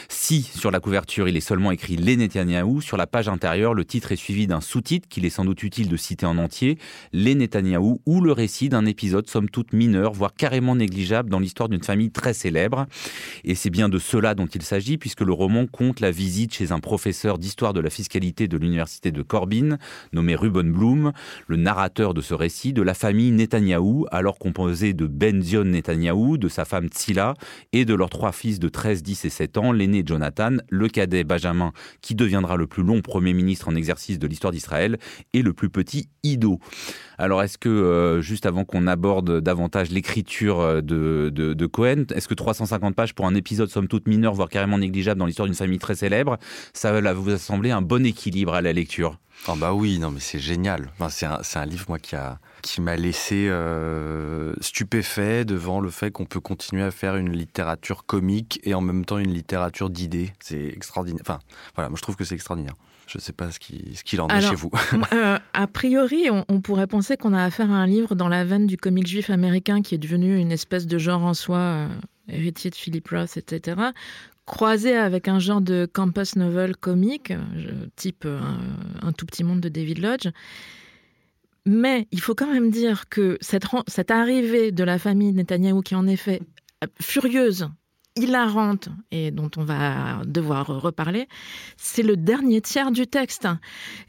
[0.07, 3.85] Si, sur la couverture, il est seulement écrit Les Netanyahou, sur la page intérieure, le
[3.85, 6.79] titre est suivi d'un sous-titre qu'il est sans doute utile de citer en entier,
[7.13, 11.69] Les Netanyahou, ou le récit d'un épisode somme toute mineur, voire carrément négligeable dans l'histoire
[11.69, 12.87] d'une famille très célèbre.
[13.43, 16.71] Et c'est bien de cela dont il s'agit, puisque le roman compte la visite chez
[16.71, 19.77] un professeur d'histoire de la de l'université de Corbin,
[20.13, 21.11] nommé Ruben Bloom,
[21.47, 26.47] le narrateur de ce récit, de la famille Netanyahou, alors composée de Benzion Netanyahou, de
[26.47, 27.33] sa femme Tsila
[27.73, 31.23] et de leurs trois fils de 13, 10 et 7 ans, l'aîné Jonathan, le cadet
[31.23, 34.97] Benjamin, qui deviendra le plus long Premier ministre en exercice de l'histoire d'Israël,
[35.33, 36.59] et le plus petit Ido.
[37.17, 42.27] Alors est-ce que, euh, juste avant qu'on aborde davantage l'écriture euh, de, de, Cohen, est-ce
[42.27, 45.55] que 350 pages pour un épisode somme toute mineur, voire carrément négligeable dans l'histoire d'une
[45.55, 46.37] famille très célèbre,
[46.73, 50.19] ça vous a semblé un bon équilibre à la lecture Ah bah oui, non mais
[50.19, 50.91] c'est génial.
[51.09, 56.25] c'est un, livre moi qui a qui m'a laissé euh, stupéfait devant le fait qu'on
[56.25, 60.33] peut continuer à faire une littérature comique et en même temps une littérature d'idées.
[60.39, 61.21] C'est extraordinaire.
[61.21, 61.39] Enfin,
[61.73, 62.75] voilà, moi je trouve que c'est extraordinaire.
[63.07, 64.69] Je ne sais pas ce qu'il ce en est chez vous.
[65.13, 68.67] Euh, a priori, on, pourrait penser qu'on a affaire à un livre dans la veine
[68.67, 71.87] du comique juif américain qui est devenu une espèce de genre en soi, euh,
[72.27, 73.77] héritier de Philip Roth, etc.,
[74.49, 77.31] croisé avec un genre de campus novel comique,
[77.95, 80.27] type un, tout petit monde de David Lodge.
[81.67, 85.97] Mais il faut quand même dire que cette, arrivée de la famille Netanyahu, qui est
[85.97, 86.41] en effet
[86.99, 87.69] furieuse,
[88.15, 91.27] hilarante et dont on va devoir reparler,
[91.77, 93.47] c'est le dernier tiers du texte.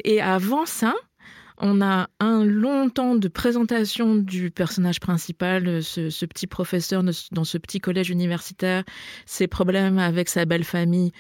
[0.05, 0.95] Et avant ça,
[1.61, 7.59] on a un long temps de présentation du personnage principal, ce, petit professeur dans ce
[7.59, 8.85] petit collège universitaire,
[9.27, 11.13] ses problèmes avec sa belle famille,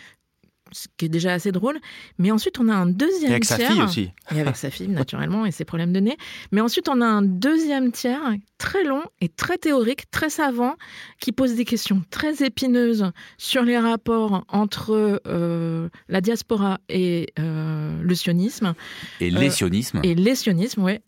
[0.72, 1.78] ce qui est déjà assez drôle.
[2.18, 3.30] Mais ensuite, on a un deuxième tiers.
[3.30, 4.10] avec sa fille aussi.
[4.34, 6.16] Et avec sa fille, naturellement, et ses problèmes de nez.
[6.52, 10.76] Mais ensuite, on a un deuxième tiers très long et très théorique, très savant,
[11.18, 17.98] qui pose des questions très épineuses sur les rapports entre euh, la diaspora et euh,
[18.02, 18.74] le sionisme.
[19.18, 19.98] Et les sionismes.
[19.98, 20.98] Euh, et les sionismes, oui.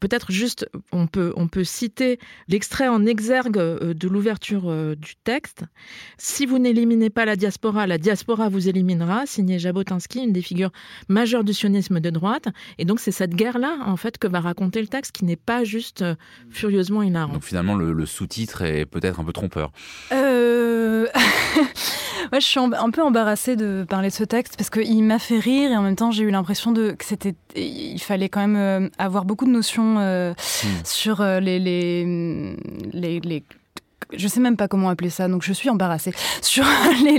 [0.00, 5.62] Peut-être juste, on peut, on peut citer l'extrait en exergue de l'ouverture du texte.
[6.16, 10.72] Si vous n'éliminez pas la diaspora, la diaspora vous éliminera, signé Jabotinsky, une des figures
[11.08, 12.48] majeures du sionisme de droite.
[12.78, 15.64] Et donc, c'est cette guerre-là, en fait, que va raconter le texte, qui n'est pas
[15.64, 16.02] juste
[16.50, 17.34] furieusement hilarant.
[17.34, 19.72] Donc finalement, le, sous-titre est peut-être un peu trompeur.
[20.12, 21.06] Euh...
[22.32, 25.70] je suis un peu embarrassée de parler de ce texte parce qu'il m'a fait rire
[25.70, 28.88] et en même temps j'ai eu l'impression de que c'était il fallait quand même euh,
[28.98, 30.66] avoir beaucoup de notions euh, hmm.
[30.84, 32.56] sur euh, les, les,
[32.92, 33.44] les, les
[34.12, 36.12] je sais même pas comment appeler ça, donc je suis embarrassée.
[36.42, 36.64] Sur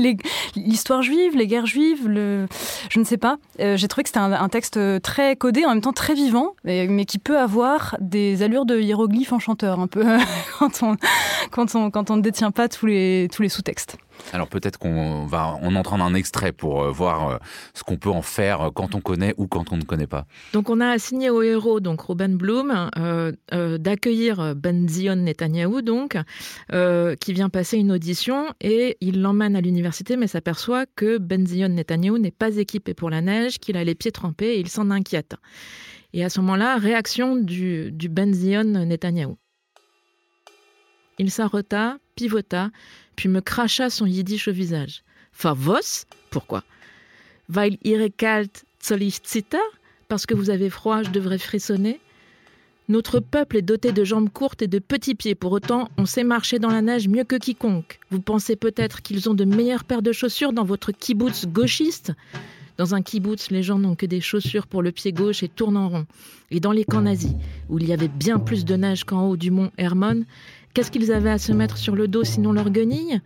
[0.55, 3.37] l'histoire juive, les guerres juives, je ne sais pas.
[3.59, 7.19] J'ai trouvé que c'était un, texte très codé, en même temps très vivant, mais, qui
[7.19, 10.05] peut avoir des allures de hiéroglyphe enchanteur, un peu,
[10.59, 13.97] quand on, ne détient pas tous les sous-textes.
[14.33, 17.37] Alors peut-être qu'on va en entendre un extrait pour euh, voir euh,
[17.73, 20.25] ce qu'on peut en faire euh, quand on connaît ou quand on ne connaît pas.
[20.53, 22.89] Donc on a assigné au héros, donc Ruben Bloom,
[23.51, 26.17] d'accueillir Ben Zion Netanyahu, donc,
[26.69, 31.69] qui vient passer une audition et il l'emmène à l'université mais s'aperçoit que Ben Zion
[31.69, 34.91] Netanyahu n'est pas équipé pour la neige, qu'il a les pieds trempés et il s'en
[34.91, 35.35] inquiète.
[36.13, 39.35] Et à ce moment-là, réaction du, du Ben Zion Netanyahu.
[41.19, 42.69] Il s'arrêta, pivota,
[43.17, 45.03] puis me cracha son yiddish au visage.
[45.33, 46.05] Favos?
[46.29, 46.63] Pourquoi?
[47.49, 49.01] Weil ihre kalt soll
[50.07, 51.99] Parce que vous avez froid, je devrais frissonner
[52.89, 55.35] notre peuple est doté de jambes courtes et de petits pieds.
[55.35, 57.99] Pour autant, on sait marcher dans la neige mieux que quiconque.
[58.11, 62.13] Vous pensez peut-être qu'ils ont de meilleures paires de chaussures dans votre kibbutz gauchiste?
[62.77, 65.75] Dans un kibbutz, les gens n'ont que des chaussures pour le pied gauche et tournent
[65.75, 66.05] en rond.
[66.49, 67.33] Et dans les camps nazis,
[67.67, 70.23] où il y avait bien plus de neige qu'en haut du mont Hermon,
[70.73, 73.19] Qu'est-ce qu'ils avaient à se mettre sur le dos sinon leur guenille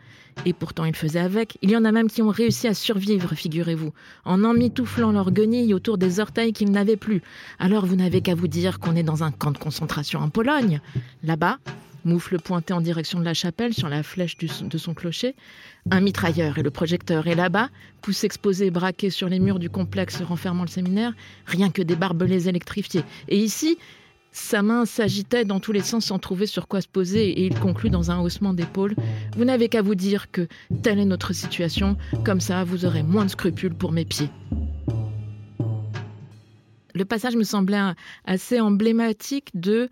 [0.45, 1.58] Et pourtant ils faisaient avec.
[1.62, 3.91] Il y en a même qui ont réussi à survivre, figurez-vous,
[4.25, 7.21] en emmitouflant leur guenille autour des orteils qu'ils n'avaient plus.
[7.60, 10.80] Alors vous n'avez qu'à vous dire qu'on est dans un camp de concentration en Pologne.
[11.23, 11.58] Là-bas,
[12.06, 15.36] Moufle pointait en direction de la chapelle sur la flèche de son clocher.
[15.89, 17.27] Un mitrailleur et le projecteur.
[17.27, 17.69] Et là-bas,
[18.01, 21.13] pousse exposés braqués sur les murs du complexe renfermant le séminaire,
[21.45, 23.04] rien que des barbelés électrifiés.
[23.27, 23.77] Et ici,
[24.31, 27.59] sa main s'agitait dans tous les sens sans trouver sur quoi se poser et il
[27.59, 28.95] conclut dans un haussement d'épaule
[29.35, 30.47] Vous n'avez qu'à vous dire que
[30.83, 34.29] telle est notre situation, comme ça vous aurez moins de scrupules pour mes pieds.
[36.93, 37.93] Le passage me semblait
[38.25, 39.89] assez emblématique de.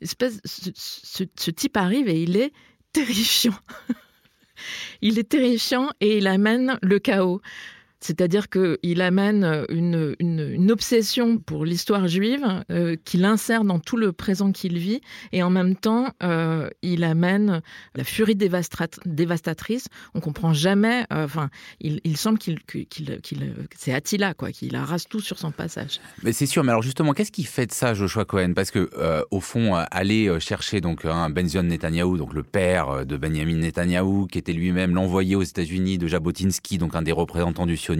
[0.00, 2.52] Espèce, ce type arrive et il est
[2.92, 3.54] terrifiant.
[5.02, 7.40] il est terrifiant et il amène le chaos.
[8.04, 14.12] C'est-à-dire qu'il amène euh, une, obsession pour l'histoire juive euh, qu'il insère dans tout le
[14.12, 15.00] présent qu'il vit,
[15.32, 17.62] et en même temps, euh, il amène
[17.94, 19.86] la furie dévastatrice.
[20.12, 21.06] On comprend jamais.
[21.10, 21.48] Enfin,
[21.80, 22.58] il, semble qu'il,
[23.74, 26.00] c'est Attila, quoi, qu'il arrase tout sur son passage.
[26.22, 26.62] Mais c'est sûr.
[26.62, 28.52] Mais alors justement, qu'est-ce qui fait de ça, Joshua Cohen?
[28.54, 28.90] Parce que
[29.30, 34.38] au fond, aller chercher donc un Benzion Netanyahu, donc le père de Benjamin Netanyahu, qui
[34.38, 37.93] était lui-même l'envoyé aux États-Unis de Jabotinsky, donc un des représentants du sionisme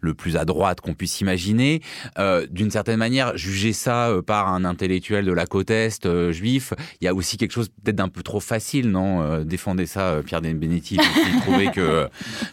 [0.00, 1.80] le plus à droite qu'on puisse imaginer.
[2.18, 6.32] Euh, d'une certaine manière, juger ça euh, par un intellectuel de la côte Est euh,
[6.32, 10.20] juif, il y a aussi quelque chose peut-être d'un peu trop facile, non Défendez ça,
[10.24, 12.08] Pierre Benetti, qui trouvait que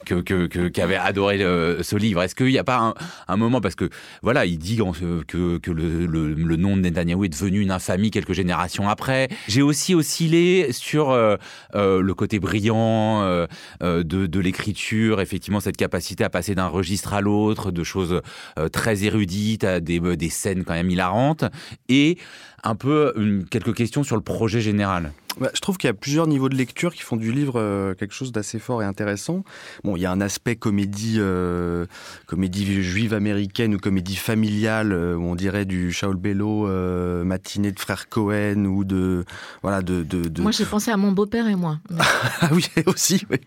[0.06, 2.22] que qu'avait adoré ce livre.
[2.22, 2.94] Est-ce qu'il n'y a pas
[3.28, 3.90] un, moment parce que
[4.22, 4.78] voilà, il dit
[5.28, 9.30] que que le, le, nom de Netanyahu est devenu une infamie quelques générations après.
[9.48, 13.48] J'ai aussi oscillé sur le côté brillant
[13.82, 18.22] de, de l'écriture, effectivement cette capacité à passer d'un registre à l'autre, de choses
[18.60, 21.46] euh, très érudites à des, des scènes quand même hilarantes,
[21.88, 22.18] et
[22.64, 23.14] un peu
[23.50, 25.14] quelques questions sur le projet général.
[25.40, 27.96] Bah, je trouve qu'il y a plusieurs niveaux de lecture qui font du livre euh,
[27.96, 29.44] quelque chose d'assez fort et intéressant.
[29.84, 31.86] Bon, il y a un aspect comédie, euh,
[32.28, 36.68] comédie juive américaine ou comédie familiale, euh, où on dirait du Shaul Bello,
[37.24, 39.26] matinée de frère Cohen ou de
[39.62, 40.04] voilà de.
[40.04, 40.42] de, de...
[40.42, 41.80] Moi, j'ai pensé à mon beau-père et moi.
[42.42, 43.26] ah oui, aussi.
[43.30, 43.38] Oui.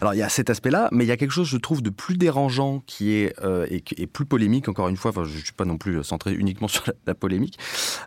[0.00, 1.90] Alors il y a cet aspect-là, mais il y a quelque chose, je trouve, de
[1.90, 3.34] plus dérangeant qui est
[3.68, 4.68] et, plus polémique.
[4.68, 7.58] Encore une fois, enfin, je suis pas non plus centré uniquement sur la, la polémique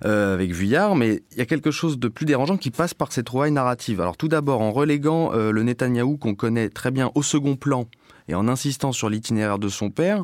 [0.01, 3.24] avec Vuillard, mais il y a quelque chose de plus dérangeant qui passe par cette
[3.25, 3.99] trouvailles narratives.
[3.99, 7.87] Alors tout d'abord en reléguant euh, le Netanyahou qu'on connaît très bien au second plan
[8.27, 10.23] et en insistant sur l'itinéraire de son père,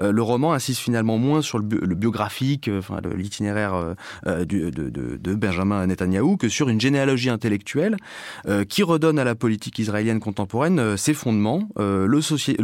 [0.00, 3.94] euh, le roman insiste finalement moins sur le, biographique, euh, enfin l'itinéraire
[4.26, 7.96] de, de, Benjamin Netanyahou, que sur une généalogie intellectuelle
[8.68, 12.20] qui redonne à la politique israélienne contemporaine ses fondements, le,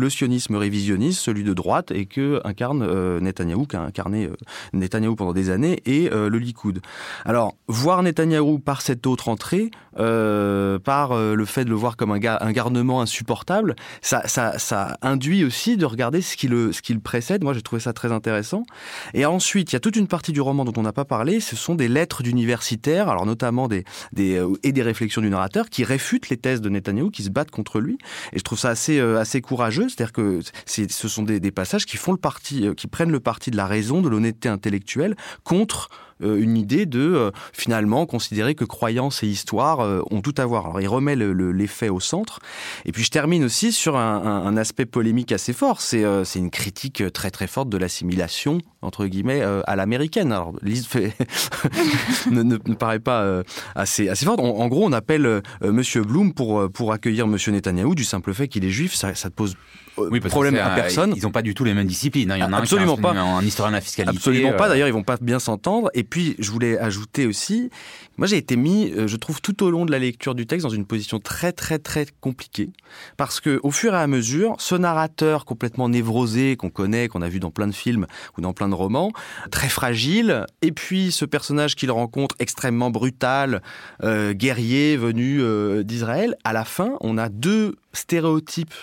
[0.08, 4.28] sionisme révisionniste, celui de droite, et que incarne Netanyahou, qu'a incarné
[4.72, 6.80] Netanyahou pendant des années, et le Likoud.
[7.24, 11.96] Alors, voir Netanyahou par cette autre entrée, euh, par euh, le fait de le voir
[11.96, 16.72] comme un, un garnement insupportable, ça, ça, ça induit aussi de regarder ce qui le,
[16.72, 17.42] ce qui le précède.
[17.42, 18.64] Moi, j'ai trouvé ça très intéressant.
[19.12, 21.40] Et ensuite, il y a toute une partie du roman dont on n'a pas parlé.
[21.40, 25.68] Ce sont des lettres d'universitaires, alors notamment des, des euh, et des réflexions du narrateur
[25.68, 27.98] qui réfutent les thèses de Netanyahu, qui se battent contre lui.
[28.32, 29.88] Et je trouve ça assez, assez courageux.
[29.88, 33.50] C'est-à-dire que ce sont des, des, passages qui font le parti, qui prennent le parti
[33.50, 38.64] de la raison, de l'honnêteté intellectuelle contre euh, une idée de euh, finalement considérer que
[38.64, 40.66] croyance et histoire euh, ont tout à voir.
[40.66, 42.40] Alors il remet l'effet au centre.
[42.84, 45.80] Et puis je termine aussi sur un, aspect polémique assez fort.
[45.80, 46.04] C'est
[46.36, 50.32] une critique très très forte de l'assimilation entre guillemets à l'américaine.
[50.32, 50.88] Alors Lise
[52.30, 53.42] ne, paraît pas
[53.74, 54.40] assez assez forte.
[54.40, 58.64] En, gros, on appelle Monsieur Bloom pour pour accueillir Monsieur Netanyahou du simple fait qu'il
[58.64, 58.94] est juif.
[58.94, 59.56] Ça, ça pose
[59.98, 61.12] euh, oui, problème à personne.
[61.16, 62.30] Ils n'ont pas du tout les mêmes disciplines.
[62.30, 62.36] Hein.
[62.36, 63.12] Il y en a Absolument un pas.
[63.12, 64.16] un historien de la fiscalité.
[64.16, 64.66] Absolument pas.
[64.66, 64.68] Euh.
[64.70, 65.90] D'ailleurs, ils vont pas bien s'entendre.
[65.94, 67.70] Et puis, je voulais ajouter aussi,
[68.16, 70.64] moi, j'ai été mis, euh, je trouve, tout au long de la lecture du texte
[70.64, 72.70] dans une position très, très, très compliquée,
[73.16, 77.28] parce que au fur et à mesure, ce narrateur complètement névrosé qu'on connaît, qu'on a
[77.28, 79.12] vu dans plein de films ou dans plein de romans,
[79.50, 83.62] très fragile, et puis ce personnage qu'il rencontre extrêmement brutal,
[84.02, 85.42] guerrier venu
[85.84, 88.74] d'Israël, à la fin, on a deux stéréotypes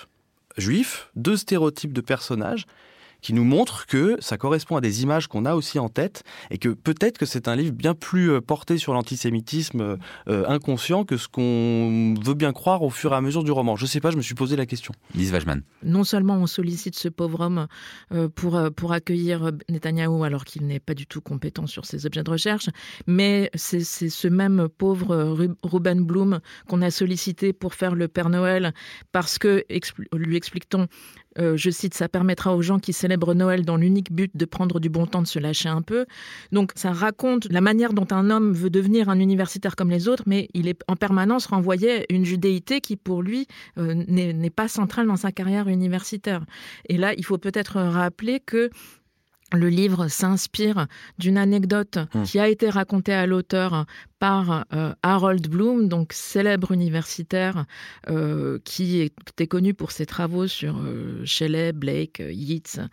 [0.58, 2.66] juifs, deux stéréotypes de personnages
[3.21, 6.57] qui nous montrent que ça correspond à des images qu'on a aussi en tête et
[6.57, 11.05] que peut-être que c'est un livre bien plus euh, porté sur l'antisémitisme euh, euh, inconscient
[11.05, 13.75] que ce qu'on veut bien croire au fur et à mesure du roman.
[13.75, 14.93] Je sais pas, je me suis posé la question.
[15.15, 15.62] Lise Wajman.
[15.84, 17.67] Non seulement on sollicite ce pauvre homme
[18.36, 22.29] pour, pour accueillir Netanyahou alors qu'il n'est pas du tout compétent sur ses objets de
[22.29, 22.69] recherche,
[23.07, 28.73] mais c'est ce même pauvre Ruben Bloom qu'on a sollicité pour faire le Père Noël
[29.12, 29.63] parce que,
[30.13, 30.88] lui explique-t-on,
[31.39, 34.80] euh, je cite, ça permettra aux gens qui célèbrent Noël dans l'unique but de prendre
[34.80, 36.06] du bon temps de se lâcher un peu.
[36.52, 40.24] Donc ça raconte la manière dont un homme veut devenir un universitaire comme les autres,
[40.26, 44.67] mais il est en permanence renvoyé à une judéité qui pour lui euh, n'est pas
[44.67, 46.44] centrale dans sa carrière universitaire.
[46.89, 48.70] Et là, il faut peut-être rappeler que
[49.54, 52.24] le livre s'inspire d'une anecdote mmh.
[52.24, 53.86] qui a été racontée à l'auteur
[54.21, 57.65] par euh, Harold Bloom, donc célèbre universitaire
[58.07, 62.88] euh, qui était connu pour ses travaux sur euh, Shelley, Blake, Yeats,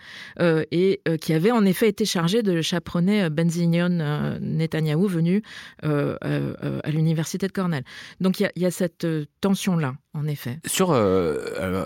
[0.73, 5.43] et qui avait en effet été chargé de chaperonner Benzion Netanyahu venu
[5.83, 7.85] à l'université de Cornell.
[8.21, 9.07] Donc il y, a cette
[9.43, 10.61] tension-là, en effet.
[10.65, 10.95] Sur,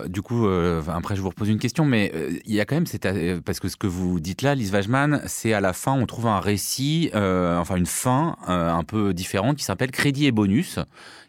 [0.07, 2.13] du coup, après je vous repose une question, mais
[2.45, 5.51] il y a quand même, parce que ce que vous dites là, Lise Wajman, c'est
[5.51, 9.91] à la fin, on trouve un récit, enfin une fin un peu différente qui s'appelle
[9.91, 10.79] Crédit et bonus,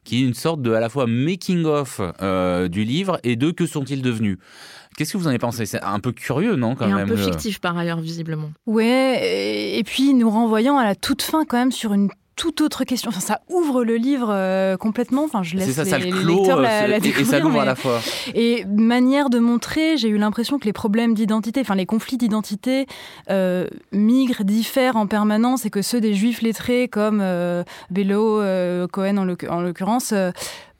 [0.04, 3.50] qui est une sorte de à la fois making of euh, du livre et de
[3.50, 4.38] que sont-ils devenus.
[4.96, 5.66] Qu'est-ce que vous en avez pensé?
[5.66, 8.52] C'est un peu curieux, non quand et Un peu fictif par ailleurs, visiblement.
[8.66, 12.84] Ouais, et puis nous renvoyant à la toute fin quand même sur une toute autre
[12.84, 13.10] question.
[13.10, 15.24] Enfin, ça ouvre le livre euh, complètement.
[15.24, 17.26] Enfin, je laisse ça, les, ça le lecteurs la, la découvrir.
[17.26, 18.00] Et ça l'ouvre à la fois.
[18.34, 22.86] Et manière de montrer, j'ai eu l'impression que les problèmes d'identité, enfin les conflits d'identité,
[23.30, 28.86] euh, migrent, diffèrent en permanence et que ceux des juifs lettrés comme euh, Bello, euh,
[28.88, 30.14] Cohen en l'occurrence,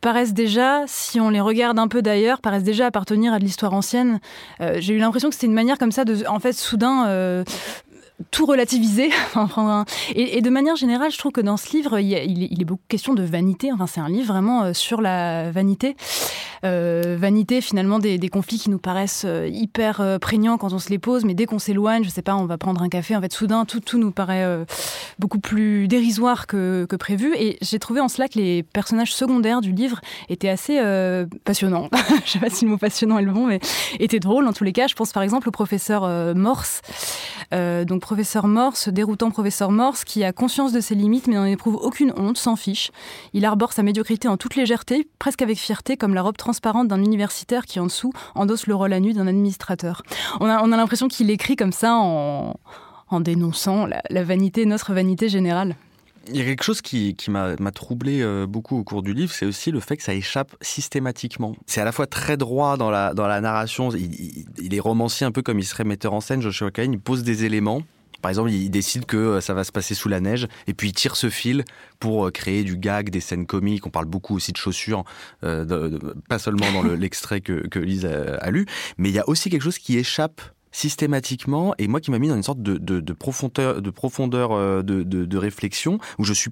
[0.01, 3.73] paraissent déjà, si on les regarde un peu d'ailleurs, paraissent déjà appartenir à de l'histoire
[3.73, 4.21] ancienne.
[4.77, 7.45] j'ai eu l'impression que c'était une manière comme ça de, en fait, soudain
[8.31, 9.11] tout relativiser.
[10.15, 13.15] et, de manière générale, je trouve que dans ce livre, il, il, est, beaucoup question
[13.15, 13.73] de vanité.
[13.73, 15.97] Enfin, c'est un livre vraiment euh, sur la vanité.
[16.65, 20.89] Euh, vanité, finalement, des, des, conflits qui nous paraissent euh, hyper prégnants quand on se
[20.89, 23.21] les pose, mais dès qu'on s'éloigne, je sais pas, on va prendre un café, en
[23.21, 24.65] fait, soudain, tout, tout nous paraît
[25.19, 27.35] beaucoup plus dérisoire que, que prévu.
[27.37, 30.81] Et j'ai trouvé en cela que les personnages secondaires du livre étaient assez
[31.45, 31.89] passionnants.
[32.25, 33.61] je sais pas si le mot passionnant est le bon, mais
[33.99, 34.87] étaient drôles en tous les cas.
[34.87, 36.81] Je pense par exemple au professeur Morse.
[37.53, 41.75] donc professeur Morse, déroutant professeur Morse, qui a conscience de ses limites mais n'en éprouve
[41.75, 42.93] aucune honte, s'en fiche.
[43.33, 47.03] Il arbore sa médiocrité en toute légèreté, presque avec fierté, comme la robe transparente d'un
[47.03, 50.03] universitaire qui en dessous endosse le rôle à nu d'un administrateur.
[50.39, 52.55] On a, on a l'impression qu'il écrit comme ça en,
[53.19, 55.75] dénonçant la, vanité, notre vanité générale.
[56.29, 59.45] Il y a quelque chose qui, m'a troublé euh, beaucoup au cours du livre, c'est
[59.45, 61.57] aussi le fait que ça échappe systématiquement.
[61.67, 65.43] C'est à la fois très droit dans la, narration, il, il, est romancier un peu
[65.43, 67.83] comme il serait metteur en scène, Joshua Cain, il pose des éléments,
[68.25, 70.89] par exemple, il décide que euh, ça va se passer sous la neige et puis
[70.89, 71.63] il tire ce fil
[72.01, 73.87] pour euh, créer du gag, des scènes comiques.
[73.87, 75.05] On parle beaucoup aussi de chaussures,
[75.43, 78.65] euh, pas seulement dans l'extrait que, que Lise a, lu,
[78.97, 80.41] mais il y a aussi quelque chose qui échappe
[80.73, 85.03] systématiquement et moi qui m'a mis dans une sorte de, de profondeur, de, profondeur de,
[85.03, 86.51] de, réflexion où je suis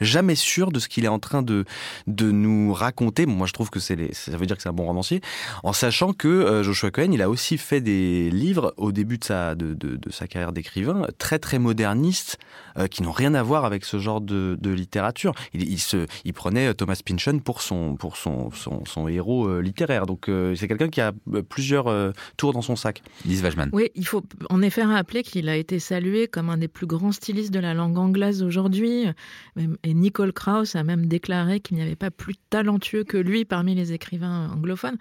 [0.00, 1.64] jamais sûr de ce qu'il est en train de,
[2.06, 3.26] de nous raconter.
[3.26, 5.20] moi, je trouve que c'est ça veut dire que c'est un bon romancier,
[5.62, 9.24] en sachant que euh, Joshua Cohen, il a aussi fait des livres au début de
[9.24, 12.38] sa, de, de, de sa carrière d'écrivain, très très modernistes,
[12.78, 15.34] euh, qui n'ont rien à voir avec ce genre de, de littérature.
[15.52, 19.60] Il, il, se, il prenait euh, Thomas Pynchon pour son, pour son, son, son héros
[19.60, 20.06] littéraire.
[20.06, 21.12] Donc c'est quelqu'un qui a
[21.48, 23.02] plusieurs tours dans son sac.
[23.24, 23.70] Lise Wajman.
[23.72, 27.12] Oui, il faut en effet rappeler qu'il a été salué comme un des plus grands
[27.12, 29.06] stylistes de la langue anglaise aujourd'hui
[29.84, 33.74] et Nicole Krauss a même déclaré qu'il n'y avait pas plus talentueux que lui parmi
[33.74, 34.96] les écrivains anglophones.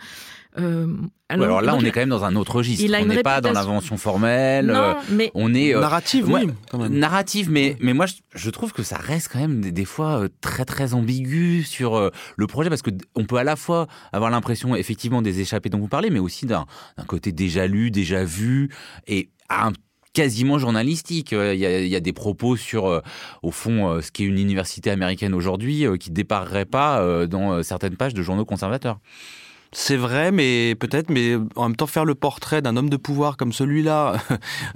[0.57, 0.95] Euh,
[1.29, 2.83] alors, là, on est quand même dans un autre registre.
[2.99, 4.65] on n'est pas dans l'invention formelle.
[4.65, 6.49] Non, mais on est narrative, oui,
[6.89, 10.93] narrative, mais mais moi je, trouve que ça reste quand même des, fois très très
[10.93, 15.39] ambigu sur le projet parce que on peut à la fois avoir l'impression effectivement des
[15.39, 16.65] échappées dont vous parlez, mais aussi d'un
[17.07, 18.69] côté déjà lu, déjà vu
[19.07, 19.71] et un
[20.13, 21.33] quasiment journalistique.
[21.33, 23.01] Euh, il y, a, des propos sur, euh,
[23.43, 27.95] au fond, euh, ce qu'est une université américaine aujourd'hui qui ne dépareraient pas dans certaines
[27.95, 28.99] pages de journaux conservateurs.
[29.73, 33.37] C'est vrai, mais peut-être, mais en même temps faire le portrait d'un homme de pouvoir
[33.37, 34.17] comme celui-là,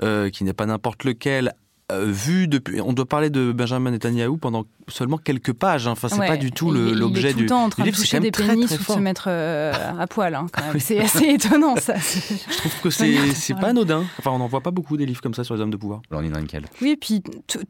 [0.32, 1.54] qui n'est pas n'importe lequel,
[1.92, 5.88] euh, vu depuis, on doit parler de Benjamin Netanyahu pendant seulement quelques pages.
[5.88, 5.92] Hein.
[5.92, 7.92] Enfin, c'est pas du tout l'objet du, il est tout le temps en train de
[7.92, 10.34] toucher des pénis ou de se mettre euh, à poil.
[10.34, 10.48] Hein,
[10.80, 11.94] c'est assez étonnant ça.
[11.98, 14.04] Je trouve que c'est pas anodin.
[14.18, 16.02] Enfin, on n'en voit pas beaucoup des livres comme ça sur les hommes de pouvoir.
[16.82, 17.22] Oui, et puis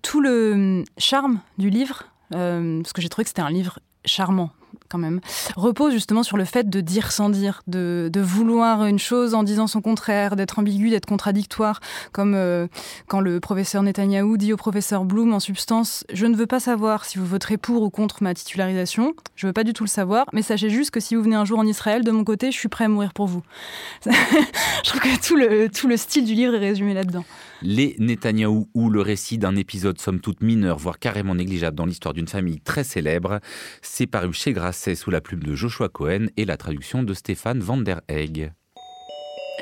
[0.01, 2.03] tout le charme du livre,
[2.33, 4.51] euh, parce que j'ai trouvé que c'était un livre charmant
[4.97, 5.19] même,
[5.55, 9.67] repose justement sur le fait de dire sans dire, de, vouloir une chose en disant
[9.67, 11.79] son contraire, d'être ambigu, d'être contradictoire,
[12.11, 12.67] comme euh,
[13.07, 17.05] quand le professeur Netanyahou dit au professeur Bloom en substance Je ne veux pas savoir
[17.05, 20.25] si vous voterez pour ou contre ma titularisation, je veux pas du tout le savoir,
[20.33, 22.57] mais sachez juste que si vous venez un jour en Israël, de mon côté, je
[22.57, 23.43] suis prêt à mourir pour vous.
[24.05, 27.25] je trouve que tout le, tout le style du livre est résumé là-dedans.
[27.61, 32.13] Les Netanyahou ou le récit d'un épisode somme toute mineur, voire carrément négligeable dans l'histoire
[32.13, 33.39] d'une famille très célèbre,
[33.81, 37.59] c'est paru chez Grasset sous la plume de Joshua Cohen et la traduction de Stéphane
[37.59, 38.51] Van der Egg.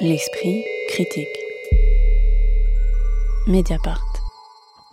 [0.02, 1.28] L'esprit critique.
[3.48, 4.12] Mediapart.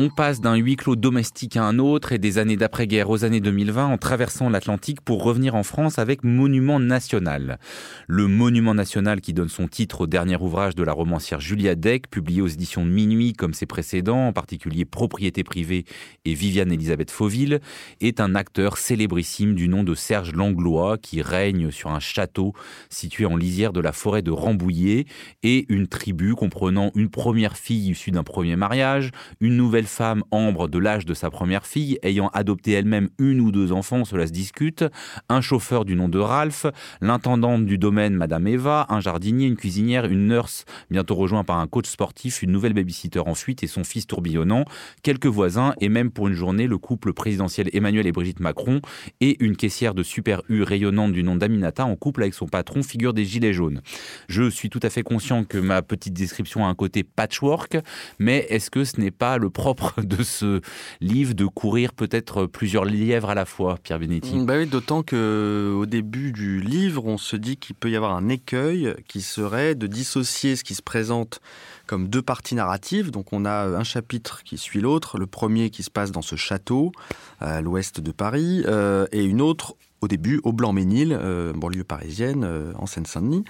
[0.02, 3.42] On passe d'un huis clos domestique à un autre et des années d'après-guerre aux années
[3.42, 7.58] 2020 en traversant l'Atlantique pour revenir en France avec Monument National.
[8.06, 12.08] Le Monument National qui donne son titre au dernier ouvrage de la romancière Julia Deck,
[12.08, 15.84] publié aux éditions de Minuit comme ses précédents, en particulier Propriété privée
[16.24, 17.60] et Viviane Elisabeth Fauville,
[18.00, 22.54] est un acteur célébrissime du nom de Serge Langlois qui règne sur un château
[22.88, 25.04] situé en lisière de la forêt de Rambouillet
[25.42, 29.10] et une tribu comprenant une première fille issue d'un premier mariage,
[29.42, 33.52] une nouvelle femme, Ambre, de l'âge de sa première fille, ayant adopté elle-même une ou
[33.52, 34.84] deux enfants, cela se discute,
[35.28, 36.66] un chauffeur du nom de Ralph,
[37.00, 41.66] l'intendante du domaine, Madame Eva, un jardinier, une cuisinière, une nurse, bientôt rejoint par un
[41.66, 44.64] coach sportif, une nouvelle babysitter en fuite et son fils tourbillonnant,
[45.02, 48.80] quelques voisins et même pour une journée le couple présidentiel Emmanuel et Brigitte Macron
[49.20, 52.82] et une caissière de Super U rayonnante du nom d'Aminata en couple avec son patron,
[52.82, 53.82] figure des Gilets jaunes.
[54.28, 57.78] Je suis tout à fait conscient que ma petite description a un côté patchwork,
[58.18, 60.60] mais est-ce que ce n'est pas le propre de ce
[61.00, 65.86] livre de courir peut-être plusieurs lièvres à la fois, Pierre Benetti bah oui, D'autant qu'au
[65.86, 69.86] début du livre, on se dit qu'il peut y avoir un écueil qui serait de
[69.86, 71.40] dissocier ce qui se présente
[71.86, 73.10] comme deux parties narratives.
[73.10, 76.36] Donc on a un chapitre qui suit l'autre, le premier qui se passe dans ce
[76.36, 76.92] château
[77.40, 82.44] à l'ouest de Paris, euh, et une autre au début au Blanc-Ménil, euh, banlieue parisienne,
[82.44, 83.44] euh, en Seine-Saint-Denis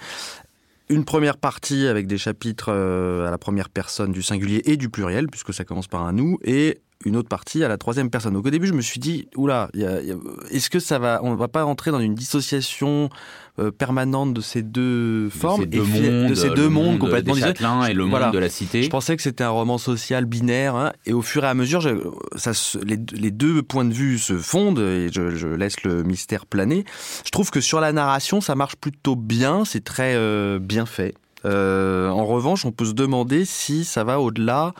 [0.91, 4.89] une première partie avec des chapitres euh, à la première personne du singulier et du
[4.89, 8.33] pluriel, puisque ça commence par un nous, et une autre partie à la troisième personne.
[8.33, 9.69] Donc au début, je me suis dit, oula,
[10.51, 13.09] est-ce que ça va, on ne va pas rentrer dans une dissociation
[13.59, 17.33] euh, permanente de ces deux formes, de ces deux mondes, de ces deux mondes complètement
[17.33, 18.83] différents et le monde de la cité.
[18.83, 21.81] Je pensais que c'était un roman social binaire, hein, et au fur et à mesure,
[22.35, 22.51] ça,
[22.83, 26.85] les, les, deux points de vue se fondent, et je, je, laisse le mystère planer.
[27.25, 31.13] Je trouve que sur la narration, ça marche plutôt bien, c'est très euh, bien fait.
[31.43, 34.73] Euh, en revanche, on peut se demander si ça va au-delà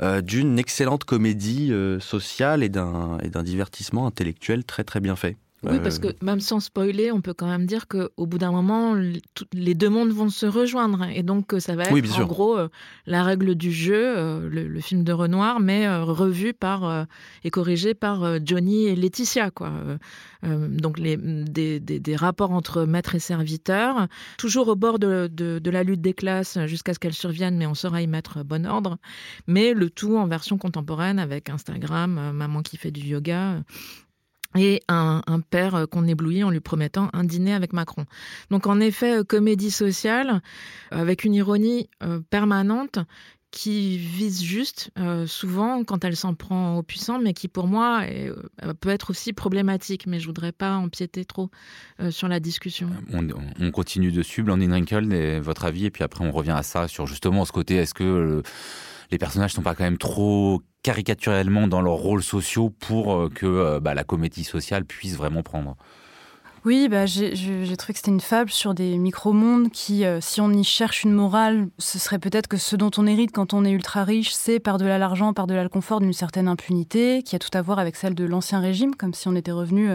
[0.00, 5.36] euh, d'une excellente comédie euh, sociale et d'un divertissement intellectuel très très bien fait.
[5.64, 8.94] Oui, parce que même sans spoiler, on peut quand même dire qu'au bout d'un moment,
[9.52, 11.04] les deux mondes vont se rejoindre.
[11.12, 12.68] Et donc, ça va être en gros euh,
[13.06, 17.06] la règle du jeu, euh, le, film de Renoir, mais euh, revu par
[17.42, 19.50] et corrigé par Johnny et Laetitia.
[19.50, 19.72] Quoi.
[20.44, 24.06] donc, les, des, des, rapports entre maître et serviteur,
[24.36, 27.66] toujours au bord de, de, de la lutte des classes jusqu'à ce qu'elles surviennent, mais
[27.66, 28.98] on saura y mettre bon ordre.
[29.48, 33.62] Mais le tout en version contemporaine avec Instagram, maman qui fait du yoga
[34.58, 38.04] et un, père euh, qu'on éblouit en lui promettant un dîner avec Macron.
[38.50, 40.42] Donc en effet, euh, comédie sociale
[40.90, 42.98] avec une ironie euh, permanente
[43.50, 44.90] qui vise juste,
[45.24, 48.02] souvent quand elle s'en prend aux puissants, mais qui pour moi
[48.80, 50.06] peut être aussi problématique.
[50.06, 51.50] Mais je voudrais pas empiéter trop
[52.10, 52.90] sur la discussion.
[53.10, 57.06] On, continue dessus, Blandine Rinkel, votre avis, et puis après on revient à ça sur
[57.06, 58.42] justement ce côté, est-ce que
[59.10, 63.44] les personnages sont pas quand même trop caricaturellement dans leurs rôles sociaux pour euh, que
[63.44, 65.76] euh, bah, la comédie sociale puisse vraiment prendre.
[66.64, 67.34] Oui, bah, j'ai
[67.76, 71.12] trouvé que c'était une fable sur des micro-mondes qui, euh, si on y cherche une
[71.12, 74.60] morale, ce serait peut-être que ce dont on hérite quand on est ultra riche, c'est
[74.60, 78.14] par-delà l'argent, par-delà le confort, d'une certaine impunité, qui a tout à voir avec celle
[78.14, 79.90] de l'Ancien Régime, comme si on était revenu...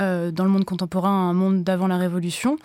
[0.00, 2.58] euh, dans le monde contemporain un monde d'avant la Révolution.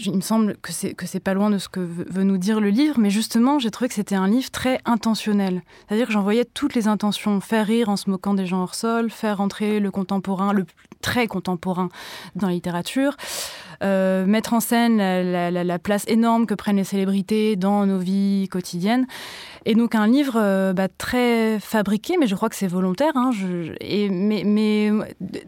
[0.00, 2.60] Il me semble que c'est que c'est pas loin de ce que veut nous dire
[2.60, 5.62] le livre, mais justement, j'ai trouvé que c'était un livre très intentionnel.
[5.86, 8.74] C'est-à-dire que j'en voyais toutes les intentions faire rire en se moquant des gens hors
[8.74, 10.66] sol, faire entrer le contemporain, le
[11.00, 11.88] très contemporain
[12.34, 13.16] dans la littérature,
[13.82, 19.06] euh, mettre en scène la, place énorme que prennent les célébrités dans nos vies quotidiennes.
[19.64, 23.30] Et donc un livre euh, bah, très fabriqué, mais je crois que c'est volontaire, hein,
[24.10, 24.90] mais,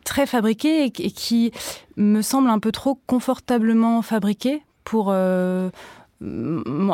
[0.04, 1.52] très fabriqué et, qui
[1.96, 5.70] me semble un peu trop confortablement fabriqué pour euh,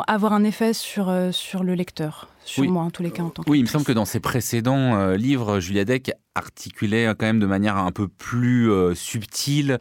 [0.07, 3.29] avoir un effet sur, euh, sur le lecteur, sur moi en tous les cas en
[3.29, 7.39] tant Oui, il me semble que dans ses précédents livres, Julia Deck articulait quand même
[7.39, 9.79] de manière un peu plus subtile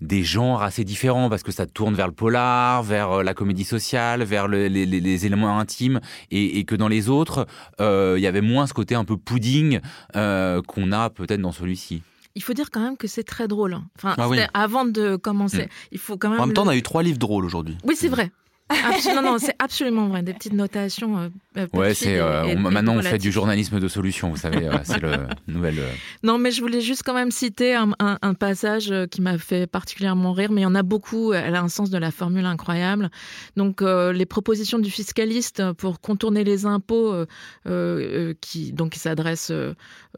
[0.00, 3.64] des genres assez différents parce que ça tourne vers le polar, vers euh, la comédie
[3.64, 6.00] sociale, vers les, éléments intimes
[6.30, 7.46] et, que dans les autres,
[7.80, 9.80] euh, il y avait moins ce côté un peu pudding
[10.14, 12.02] euh, qu'on a peut-être dans celui-ci.
[12.36, 13.74] Il faut dire quand même que c'est très drôle.
[13.74, 13.86] Hein.
[13.96, 15.64] Enfin, ah avant de commencer.
[15.64, 15.68] Mm.
[15.92, 16.38] Il faut quand même.
[16.38, 17.76] En même temps, on a eu trois livres drôles aujourd'hui.
[17.82, 18.30] Oui, c'est vrai
[18.70, 20.22] non, non, c'est absolument vrai.
[20.22, 21.18] Des petites notations.
[21.18, 24.30] Euh, euh ouais, c'est euh, maintenant on fait du journalisme de solution.
[24.30, 25.12] Vous savez, euh, c'est le
[25.46, 25.80] nouvelle.
[26.24, 29.66] Non, mais je voulais juste quand même citer un, un, un passage qui m'a fait
[29.68, 31.32] particulièrement rire, mais il y en a beaucoup.
[31.32, 33.10] Elle a un sens de la formule incroyable.
[33.56, 37.14] Donc, les propositions du fiscaliste pour contourner les impôts,
[38.40, 39.52] qui donc qui s'adressent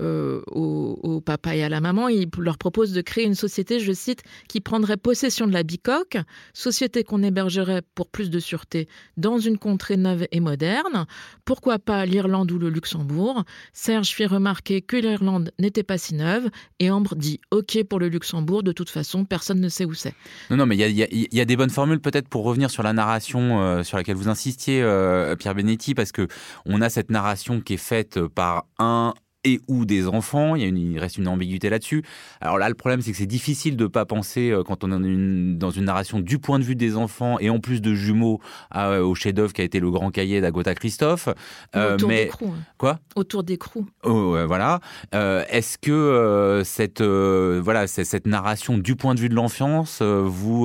[0.01, 3.93] au, au, papa et à la maman, il leur propose de créer une société, je
[3.93, 6.19] cite, qui prendrait possession de la bicoque,
[6.53, 11.07] société qu'on hébergerait pour plus de sûreté dans une contrée neuve et moderne.
[11.45, 13.45] Pourquoi pas l'Irlande ou le Luxembourg?
[13.73, 18.09] Serge fit remarquer que l'Irlande n'était pas si neuve et Ambre dit OK pour le
[18.09, 20.15] Luxembourg, de toute façon, personne ne sait où c'est.
[20.51, 23.61] Non, non, mais il y, a, des bonnes formules peut-être pour revenir sur la narration
[23.61, 26.29] euh, sur laquelle vous insistiez, euh, Pierre Benetti, parce que
[26.67, 29.15] on a cette narration qui est faite par un
[29.49, 30.55] et ou des enfants.
[30.55, 32.03] Il, y a une, il reste une ambiguïté là-dessus.
[32.41, 34.93] Alors là, le problème, c'est que c'est difficile de ne pas penser, euh, quand on
[34.93, 37.95] est une, dans une narration du point de vue des enfants et en plus de
[37.95, 38.41] jumeaux
[38.77, 41.29] euh, au chef-d'œuvre qui a été le grand cahier d'Agota Christophe.
[41.75, 42.31] Euh, Autour mais...
[42.43, 42.55] Hein.
[42.77, 42.99] Quoi?
[43.17, 43.87] Autour d'écrou.
[44.05, 44.81] Oh, voilà.
[45.13, 50.65] Est-ce que cette, voilà, cette narration du point de vue de l'enfance, vous,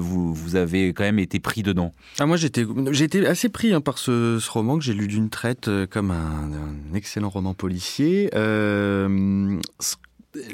[0.00, 1.94] vous, vous, avez quand même été pris dedans?
[2.18, 2.62] Ah, Moi, j'étais
[3.04, 6.50] été assez pris hein, par ce, ce, roman que j'ai lu d'une traite comme un,
[6.52, 8.13] un excellent roman policier.
[8.34, 9.58] Euh,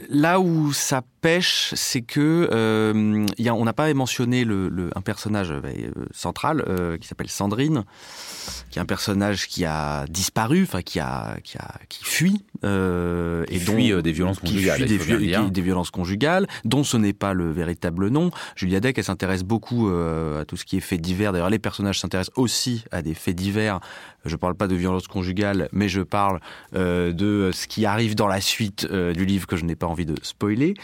[0.08, 5.90] là où ça pêche, c'est que euh, on n'a pas mentionné le, un personnage euh,
[6.12, 6.64] central
[7.00, 7.84] qui s'appelle Sandrine,
[8.70, 13.44] qui est un personnage qui a disparu, enfin qui a qui a qui fuit euh,
[13.48, 18.30] et fuit des violences conjugales, des, violences conjugales, dont ce n'est pas le véritable nom.
[18.56, 21.32] Julia Deck, elle s'intéresse beaucoup à tout ce qui est fait divers.
[21.32, 23.80] D'ailleurs, les personnages s'intéressent aussi à des faits divers
[24.24, 26.40] je parle pas de violence conjugale, mais je parle
[26.74, 29.86] euh, de ce qui arrive dans la suite euh, du livre que je n'ai pas
[29.86, 30.74] envie de spoiler.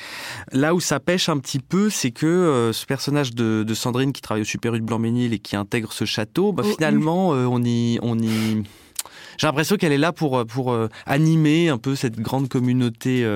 [0.52, 4.12] Là où ça pêche un petit peu, c'est que euh, ce personnage de, de, Sandrine
[4.12, 7.30] qui travaille au Super U de Blanc-Ménil et qui intègre ce château, bah, oh, finalement,
[7.30, 8.62] on y, on y
[9.38, 10.74] j'ai l'impression qu'elle est là pour pour
[11.04, 13.26] animer un peu cette grande communauté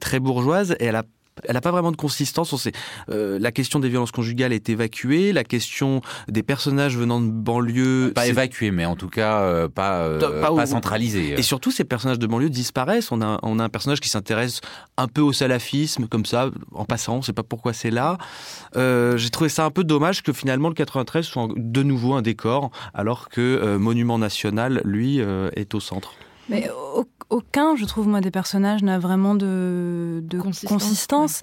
[0.00, 1.04] très bourgeoise et elle a
[1.44, 2.52] elle n'a pas vraiment de consistance.
[2.52, 2.72] On sait,
[3.10, 8.12] euh, la question des violences conjugales est évacuée, la question des personnages venant de banlieue...
[8.14, 11.34] Pas évacuée, mais en tout cas euh, pas, euh, pas, centralisée.
[11.38, 13.12] Et surtout, ces personnages de banlieue disparaissent.
[13.12, 14.60] On a, on a un personnage qui s'intéresse
[14.96, 18.18] un peu au salafisme, comme ça, en passant, on ne sait pas pourquoi c'est là.
[18.74, 22.70] J'ai trouvé ça un peu dommage que finalement le 93 soit de nouveau un décor,
[22.94, 25.20] alors que Monument National, lui,
[25.56, 26.14] est au centre.
[26.48, 26.68] Mais
[27.32, 30.22] aucun, je trouve, moi, des personnages n'a vraiment de,
[30.68, 31.42] consistance.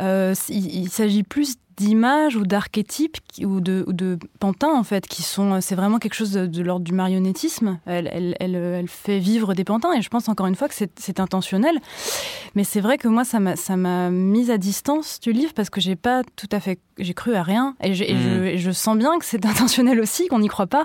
[0.00, 5.60] Euh, il s'agit plus d'images ou d'archétypes ou de, de pantins en fait qui sont
[5.60, 7.78] c'est vraiment quelque chose de, l'ordre du marionnettisme.
[7.86, 10.74] Elle, elle, elle, elle, fait vivre des pantins et je pense encore une fois que
[10.74, 11.78] c'est intentionnel.
[12.54, 15.96] Mais c'est vrai que moi ça m'a mise à distance du livre parce que j'ai
[15.96, 18.58] pas tout à fait j'ai cru à rien et, je, mmh.
[18.58, 20.84] je, sens bien que c'est intentionnel aussi qu'on n'y croit pas.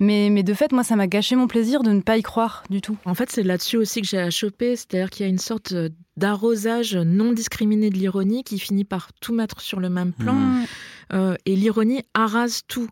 [0.00, 2.64] Mais, mais de fait moi ça m'a gâché mon plaisir de ne pas y croire
[2.70, 2.96] du tout.
[3.04, 5.74] En fait c'est là-dessus aussi que j'ai à choper c'est-à-dire qu'il y a une sorte
[6.16, 10.34] d'arrosage non discriminé de l'ironie qui finit par tout mettre sur le même plan.
[10.34, 10.66] Mmh.
[11.12, 12.88] Euh, et l'ironie arrase tout.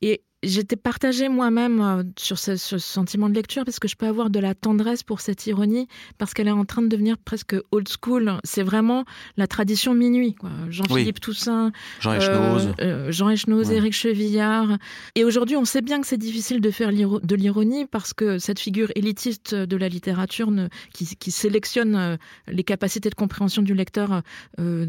[0.00, 4.06] Et j'étais partagée moi-même euh, sur ce, ce, sentiment de lecture parce que je peux
[4.06, 5.88] avoir de la tendresse pour cette ironie
[6.18, 8.38] parce qu'elle est en train de devenir presque old school.
[8.44, 9.04] C'est vraiment
[9.36, 10.34] la tradition minuit.
[10.68, 11.20] Jean-Philippe oui.
[11.20, 13.76] Toussaint, Jean Echnoz, euh, euh, Jean Echnoz, ouais.
[13.76, 14.78] Éric Chevillard.
[15.14, 18.58] Et aujourd'hui, on sait bien que c'est difficile de faire de l'ironie parce que cette
[18.58, 22.16] figure élitiste de la littérature ne, qui, qui, sélectionne euh,
[22.48, 24.22] les capacités de compréhension du lecteur
[24.58, 24.86] euh,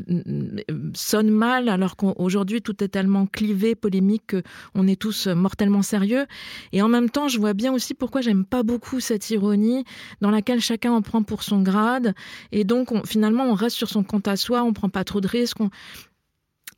[0.93, 4.36] sonne mal alors qu'aujourd'hui tout est tellement clivé, polémique
[4.74, 6.25] qu'on est tous mortellement sérieux.
[6.71, 9.83] Et en même temps, je vois bien aussi pourquoi j'aime pas beaucoup cette ironie
[10.21, 12.15] dans laquelle chacun en prend pour son grade.
[12.51, 15.21] Et donc, on, finalement, on reste sur son compte à soi, on prend pas trop
[15.21, 15.59] de risques.
[15.59, 15.69] On,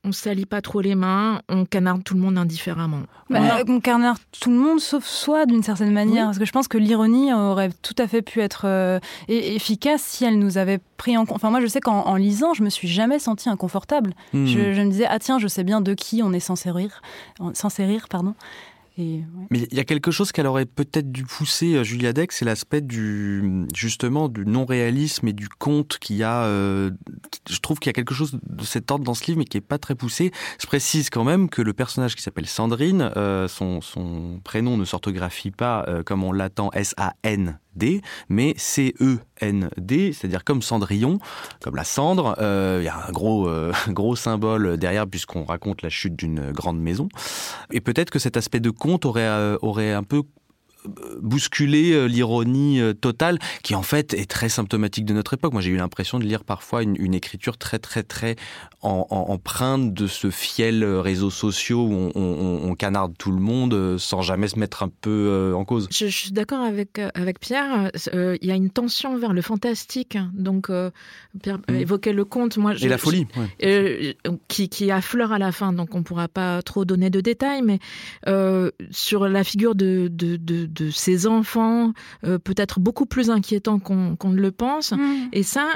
[0.06, 3.02] on salit pas trop les mains, on canarde tout le monde indifféremment.
[3.30, 6.28] Bah, on, on canarde tout le monde sauf soi d'une certaine manière, oui.
[6.28, 10.26] parce que je pense que l'ironie aurait tout à fait pu être euh, efficace si
[10.26, 11.38] elle nous avait pris en compte.
[11.38, 14.14] Enfin moi je sais qu'en lisant, je me suis jamais sentie inconfortable.
[14.34, 14.46] Mmh.
[14.46, 17.02] Je, je, me disais ah tiens je sais bien de qui on est censé rire,
[17.54, 18.36] censé rire pardon.
[18.98, 22.82] Mais il y a quelque chose qu'elle aurait peut-être dû pousser, Julia Deck, c'est l'aspect
[22.82, 26.44] du justement du non-réalisme et du conte qu'il y a.
[26.44, 26.92] Euh,
[27.50, 29.58] je trouve qu'il y a quelque chose de cet ordre dans ce livre, mais qui
[29.58, 30.32] est pas très poussé.
[30.62, 33.82] Je précise quand même que le personnage qui s'appelle Sandrine, euh, son,
[34.44, 37.60] prénom ne s'orthographie pas euh, comme on l'attend S-A-N
[38.30, 41.20] Mais C-E-N-D, c'est-à-dire comme Cendrillon,
[41.62, 42.36] comme la cendre.
[42.38, 46.52] Il euh, y a un gros, euh, gros symbole derrière puisqu'on raconte la chute d'une
[46.52, 47.10] grande maison.
[47.72, 50.24] Et peut-être que cet aspect de conte aurait, euh, aurait un peu
[51.22, 55.54] bousculer l'ironie totale qui en fait est très symptomatique de notre époque.
[55.54, 58.36] Moi j'ai eu l'impression de lire parfois une, une, écriture très très très
[58.82, 63.40] en, en, empreinte de ce fiel réseaux sociaux où on, on, on, canarde tout le
[63.40, 65.88] monde sans jamais se mettre un peu en cause.
[65.92, 69.42] Je, je suis d'accord avec, avec Pierre, euh, il y a une tension vers le
[69.42, 70.92] fantastique, donc euh,
[71.42, 71.76] Pierre mmh.
[71.76, 72.58] évoquait le conte.
[72.58, 73.28] Moi, je, Et la folie.
[73.36, 74.16] Je, ouais.
[74.26, 77.22] euh, qui, qui affleure à la fin, donc on ne pourra pas trop donner de
[77.22, 77.80] détails, mais
[78.28, 83.80] euh, sur la figure de, de, de, de ces enfants, euh, peut-être beaucoup plus inquiétant
[83.80, 84.92] qu'on qu ne le pense.
[84.92, 85.30] Mmh.
[85.34, 85.68] Et ça,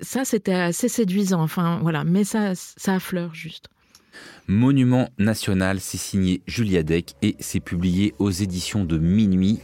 [0.00, 1.42] ça c'était assez séduisant.
[1.42, 3.68] Enfin, voilà, mais ça, ça affleure juste.
[4.46, 9.60] Monument national, c'est signé Julia Deck et c'est publié aux éditions de Minuit.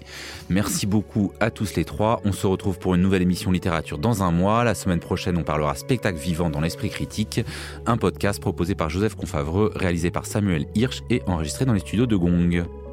[0.48, 2.20] Merci beaucoup à tous les trois.
[2.24, 4.62] On se retrouve pour une nouvelle émission littérature dans un mois.
[4.62, 7.40] La semaine prochaine, on parlera spectacle vivant dans l'esprit critique,
[7.86, 12.06] un podcast proposé par Joseph Confavreux, réalisé par Samuel Hirsch et enregistré dans les studios
[12.06, 12.85] de Gong.